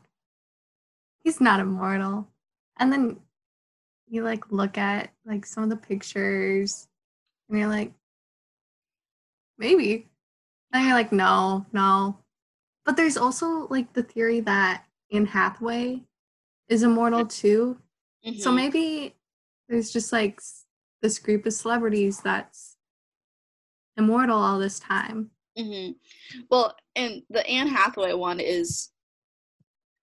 he's 1.25 1.41
not 1.41 1.61
immortal. 1.61 2.29
And 2.79 2.93
then 2.93 3.17
you 4.09 4.23
like 4.23 4.51
look 4.53 4.79
at 4.79 5.11
like 5.25 5.45
some 5.47 5.65
of 5.65 5.71
the 5.71 5.77
pictures 5.77 6.89
and 7.49 7.59
you're 7.59 7.69
like, 7.69 7.93
maybe. 9.59 10.09
And 10.73 10.85
you're 10.85 10.95
like, 10.95 11.13
no, 11.13 11.67
no. 11.73 12.19
But 12.85 12.97
there's 12.97 13.17
also 13.17 13.67
like 13.69 13.93
the 13.93 14.03
theory 14.03 14.41
that 14.41 14.85
Anne 15.13 15.27
Hathaway 15.27 16.03
is 16.69 16.83
immortal 16.83 17.27
too. 17.27 17.81
So 18.39 18.51
Mhm. 18.51 18.55
maybe 18.55 19.15
there's 19.69 19.93
just 19.93 20.13
like 20.13 20.41
this 21.03 21.19
group 21.19 21.47
of 21.47 21.53
celebrities 21.53 22.21
that's 22.21 22.77
immortal 23.97 24.39
all 24.39 24.59
this 24.59 24.79
time. 24.79 25.31
hmm 25.57 25.91
Well, 26.51 26.77
and 26.95 27.23
the 27.31 27.47
Anne 27.47 27.69
Hathaway 27.69 28.13
one 28.13 28.41
is 28.41 28.91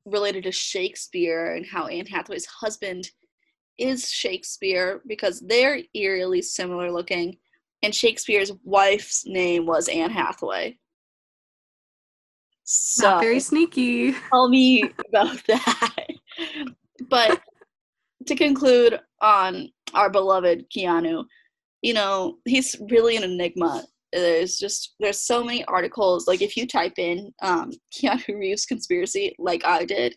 related 0.05 0.43
to 0.43 0.51
Shakespeare 0.51 1.53
and 1.55 1.65
how 1.65 1.87
Anne 1.87 2.05
Hathaway's 2.07 2.45
husband 2.45 3.09
is 3.77 4.09
Shakespeare 4.09 5.01
because 5.07 5.41
they're 5.41 5.79
eerily 5.93 6.41
similar 6.41 6.91
looking, 6.91 7.37
and 7.81 7.93
Shakespeare's 7.93 8.51
wife's 8.63 9.23
name 9.25 9.65
was 9.65 9.87
Anne 9.89 10.11
Hathaway. 10.11 10.77
So 12.63 13.09
Not 13.09 13.21
very 13.21 13.39
sneaky. 13.39 14.13
tell 14.31 14.47
me 14.49 14.83
about 15.09 15.41
that. 15.47 16.07
but 17.09 17.41
to 18.27 18.35
conclude 18.35 18.99
on 19.21 19.69
our 19.93 20.09
beloved 20.09 20.65
Keanu, 20.75 21.25
you 21.81 21.93
know, 21.93 22.37
he's 22.45 22.75
really 22.89 23.17
an 23.17 23.23
enigma. 23.23 23.83
There's 24.13 24.57
just 24.57 24.93
there's 24.99 25.21
so 25.21 25.43
many 25.43 25.65
articles. 25.65 26.27
Like 26.27 26.41
if 26.41 26.55
you 26.55 26.65
type 26.67 26.93
in 26.97 27.33
um, 27.41 27.71
Keanu 27.93 28.27
Reeves 28.39 28.65
conspiracy, 28.65 29.35
like 29.39 29.65
I 29.65 29.83
did, 29.83 30.15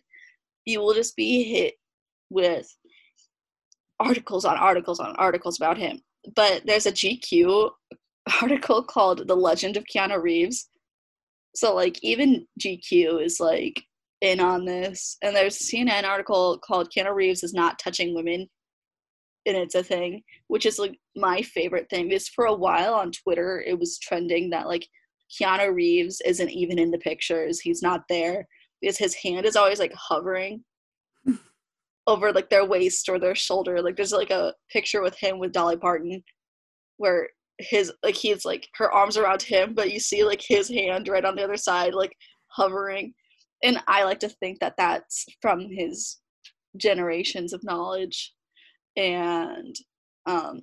you 0.65 0.79
will 0.79 0.93
just 0.93 1.15
be 1.15 1.43
hit 1.43 1.73
with 2.29 2.67
articles 3.99 4.45
on 4.45 4.57
articles 4.57 4.99
on 4.99 5.15
articles 5.15 5.57
about 5.57 5.77
him. 5.77 6.01
But 6.35 6.63
there's 6.65 6.85
a 6.85 6.91
GQ 6.91 7.71
article 8.41 8.83
called 8.83 9.27
"The 9.27 9.35
Legend 9.35 9.77
of 9.77 9.85
Keanu 9.85 10.21
Reeves." 10.21 10.69
So 11.55 11.73
like 11.73 11.99
even 12.03 12.47
GQ 12.59 13.23
is 13.23 13.39
like 13.39 13.83
in 14.21 14.39
on 14.39 14.65
this, 14.65 15.17
and 15.21 15.35
there's 15.35 15.59
a 15.59 15.63
CNN 15.63 16.03
article 16.03 16.59
called 16.59 16.91
"Keanu 16.95 17.13
Reeves 17.13 17.43
is 17.43 17.53
not 17.53 17.79
touching 17.79 18.15
women," 18.15 18.47
and 19.45 19.57
it's 19.57 19.75
a 19.75 19.83
thing, 19.83 20.23
which 20.47 20.65
is 20.65 20.79
like 20.79 20.97
my 21.15 21.41
favorite 21.41 21.89
thing. 21.89 22.09
Because 22.09 22.27
for 22.29 22.45
a 22.45 22.55
while 22.55 22.93
on 22.93 23.11
Twitter, 23.11 23.63
it 23.65 23.79
was 23.79 23.99
trending 23.99 24.49
that 24.51 24.67
like 24.67 24.87
Keanu 25.39 25.73
Reeves 25.73 26.21
isn't 26.25 26.49
even 26.49 26.79
in 26.79 26.91
the 26.91 26.99
pictures; 26.99 27.59
he's 27.59 27.81
not 27.81 28.01
there 28.09 28.47
because 28.81 28.97
his 28.97 29.15
hand 29.15 29.45
is 29.45 29.55
always 29.55 29.79
like 29.79 29.93
hovering 29.95 30.63
over 32.07 32.31
like 32.31 32.49
their 32.49 32.65
waist 32.65 33.09
or 33.09 33.19
their 33.19 33.35
shoulder. 33.35 33.81
Like 33.81 33.95
there's 33.95 34.13
like 34.13 34.31
a 34.31 34.53
picture 34.71 35.01
with 35.01 35.15
him 35.17 35.39
with 35.39 35.51
Dolly 35.51 35.77
Parton 35.77 36.23
where 36.97 37.29
his 37.59 37.91
like 38.03 38.15
he's 38.15 38.45
like 38.45 38.67
her 38.75 38.91
arms 38.91 39.17
around 39.17 39.41
him, 39.41 39.73
but 39.73 39.91
you 39.91 39.99
see 39.99 40.23
like 40.23 40.41
his 40.41 40.69
hand 40.69 41.07
right 41.07 41.25
on 41.25 41.35
the 41.35 41.43
other 41.43 41.57
side, 41.57 41.93
like 41.93 42.13
hovering. 42.47 43.13
And 43.63 43.81
I 43.87 44.03
like 44.03 44.19
to 44.19 44.29
think 44.29 44.59
that 44.59 44.75
that's 44.77 45.25
from 45.41 45.69
his 45.69 46.19
generations 46.77 47.53
of 47.53 47.63
knowledge 47.63 48.33
and 48.95 49.75
um 50.27 50.61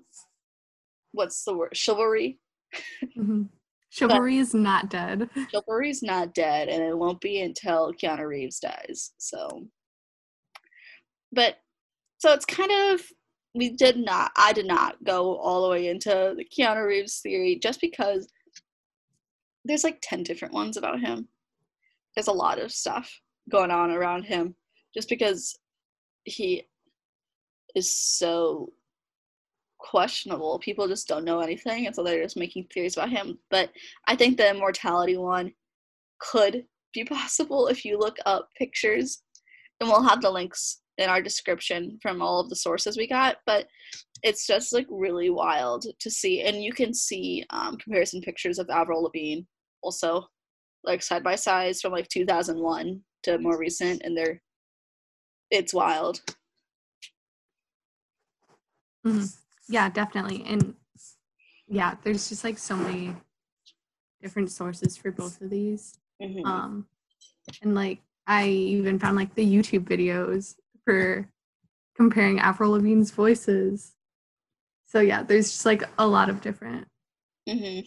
what's 1.13 1.45
the 1.45 1.55
word 1.57 1.77
chivalry 1.77 2.39
Mhm. 3.17 3.49
Chivalry 3.91 4.39
is 4.39 4.55
not 4.55 4.91
dead. 4.91 5.31
Chivalry 5.53 5.89
is 5.89 6.03
not 6.03 6.35
dead 6.35 6.69
and 6.69 6.83
it 6.83 6.99
won't 6.99 7.21
be 7.21 7.41
until 7.41 7.93
keanu 7.93 8.27
reeves 8.27 8.59
dies 8.59 9.13
so 9.19 9.67
but 11.35 11.57
so 12.19 12.33
it's 12.33 12.45
kind 12.45 12.71
of 12.93 13.03
we 13.55 13.71
did 13.71 13.97
not 13.97 14.33
i 14.37 14.53
did 14.53 14.67
not 14.67 14.97
go 15.05 15.37
all 15.37 15.63
the 15.63 15.71
way 15.71 15.89
into 15.89 16.35
the 16.37 16.45
keanu 16.45 16.87
reeves 16.87 17.21
theory 17.21 17.59
just 17.63 17.81
because 17.81 18.29
there's 19.65 19.85
like 19.85 19.99
10 20.03 20.23
different 20.23 20.55
ones 20.55 20.77
about 20.77 21.01
him. 21.01 21.29
There's 22.15 22.29
a 22.29 22.33
lot 22.33 22.59
of 22.59 22.73
stuff 22.73 23.21
going 23.51 23.71
on 23.71 23.91
around 23.91 24.25
him 24.25 24.55
just 24.95 25.09
because 25.09 25.59
he 26.25 26.65
is 27.75 27.93
so 27.93 28.73
questionable. 29.79 30.59
People 30.59 30.87
just 30.87 31.09
don't 31.09 31.25
know 31.25 31.41
anything 31.41 31.87
and 31.87 31.95
so 31.95 32.03
they're 32.03 32.23
just 32.23 32.37
making 32.37 32.67
theories 32.73 32.97
about 32.97 33.11
him. 33.11 33.39
But 33.51 33.71
i 34.07 34.15
think 34.15 34.37
the 34.37 34.51
immortality 34.51 35.17
one 35.17 35.53
could 36.21 36.65
be 36.93 37.05
possible 37.05 37.67
if 37.67 37.85
you 37.85 37.99
look 37.99 38.19
up 38.27 38.49
pictures 38.57 39.23
and 39.81 39.89
we'll 39.89 40.03
have 40.03 40.23
the 40.23 40.31
links 40.31 40.81
in 40.99 41.09
our 41.09 41.21
description 41.21 41.99
from 42.01 42.23
all 42.23 42.41
of 42.41 42.49
the 42.49 42.57
sources 42.57 42.97
we 42.97 43.07
got 43.07 43.37
but 43.47 43.67
it's 44.23 44.47
just 44.47 44.73
like 44.73 44.87
really 44.91 45.31
wild 45.31 45.87
to 45.99 46.11
see 46.11 46.43
and 46.43 46.63
you 46.63 46.73
can 46.73 46.95
see 46.95 47.45
um, 47.51 47.77
comparison 47.77 48.21
pictures 48.21 48.59
of 48.59 48.69
avril 48.71 49.03
lavigne 49.03 49.43
also 49.83 50.27
like 50.85 51.03
side 51.03 51.25
by 51.25 51.35
sides 51.35 51.81
from 51.81 51.93
like 51.93 52.09
2001 52.09 53.01
to 53.23 53.39
more 53.39 53.59
recent 53.59 54.03
and 54.05 54.17
they're 54.17 54.41
it's 55.51 55.75
wild 55.75 56.21
Mhm. 59.05 59.37
Yeah, 59.69 59.89
definitely. 59.89 60.45
And 60.47 60.75
yeah, 61.69 61.95
there's 62.03 62.29
just 62.29 62.45
like 62.45 62.59
so 62.59 62.77
many 62.77 63.15
different 64.23 64.51
sources 64.51 64.97
for 64.97 65.11
both 65.11 65.41
of 65.41 65.51
these. 65.51 65.99
Mhm. 66.23 66.45
Um, 66.45 66.87
and 67.63 67.75
like 67.75 68.01
I 68.27 68.49
even 68.49 68.99
found 68.99 69.17
like 69.17 69.35
the 69.35 69.45
YouTube 69.45 69.85
videos 69.85 70.57
for 70.85 71.29
comparing 71.97 72.39
Avril 72.41 72.73
Lavigne's 72.73 73.11
voices. 73.11 73.95
So 74.87 75.01
yeah, 75.01 75.23
there's 75.23 75.51
just 75.51 75.67
like 75.67 75.83
a 75.99 76.07
lot 76.07 76.29
of 76.29 76.41
different 76.41 76.87
Mhm. 77.49 77.87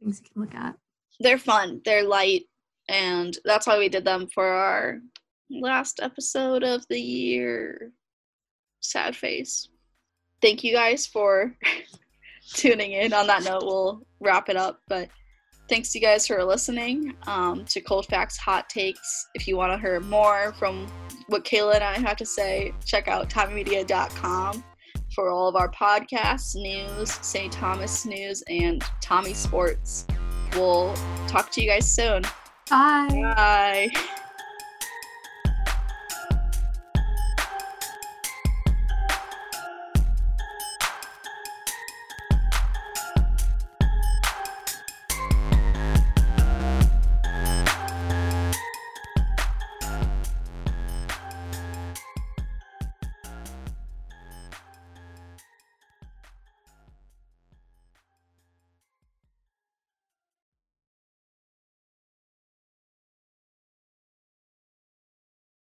things 0.00 0.20
you 0.22 0.28
can 0.32 0.42
look 0.42 0.54
at. 0.54 0.76
they're 1.20 1.38
fun 1.38 1.80
they're 1.84 2.02
light 2.02 2.42
and 2.88 3.38
that's 3.44 3.68
why 3.68 3.78
we 3.78 3.88
did 3.88 4.04
them 4.04 4.26
for 4.34 4.44
our 4.46 5.00
last 5.48 6.00
episode 6.02 6.64
of 6.64 6.84
the 6.88 7.00
year 7.00 7.92
sad 8.80 9.14
face 9.14 9.68
thank 10.42 10.64
you 10.64 10.72
guys 10.74 11.06
for 11.06 11.56
tuning 12.54 12.92
in 12.92 13.12
on 13.12 13.28
that 13.28 13.44
note 13.44 13.62
we'll 13.64 14.02
wrap 14.18 14.48
it 14.48 14.56
up 14.56 14.80
but 14.88 15.08
thanks 15.68 15.90
to 15.92 15.98
you 15.98 16.04
guys 16.04 16.26
for 16.26 16.42
listening 16.44 17.14
um, 17.26 17.64
to 17.64 17.80
cold 17.80 18.06
facts 18.06 18.36
hot 18.36 18.68
takes 18.68 19.28
if 19.34 19.46
you 19.48 19.56
want 19.56 19.72
to 19.72 19.78
hear 19.78 20.00
more 20.00 20.52
from 20.58 20.86
what 21.28 21.44
kayla 21.44 21.74
and 21.74 21.84
i 21.84 21.98
have 21.98 22.16
to 22.16 22.26
say 22.26 22.72
check 22.84 23.08
out 23.08 23.28
tommiemedia.com 23.30 24.62
for 25.14 25.30
all 25.30 25.48
of 25.48 25.56
our 25.56 25.70
podcasts 25.70 26.54
news 26.54 27.10
st 27.10 27.52
thomas 27.52 28.04
news 28.04 28.42
and 28.48 28.82
tommie 29.00 29.34
sports 29.34 30.06
we'll 30.56 30.94
talk 31.28 31.50
to 31.52 31.62
you 31.62 31.68
guys 31.68 31.90
soon. 31.90 32.22
Bye. 32.70 33.08
Bye. 33.36 34.10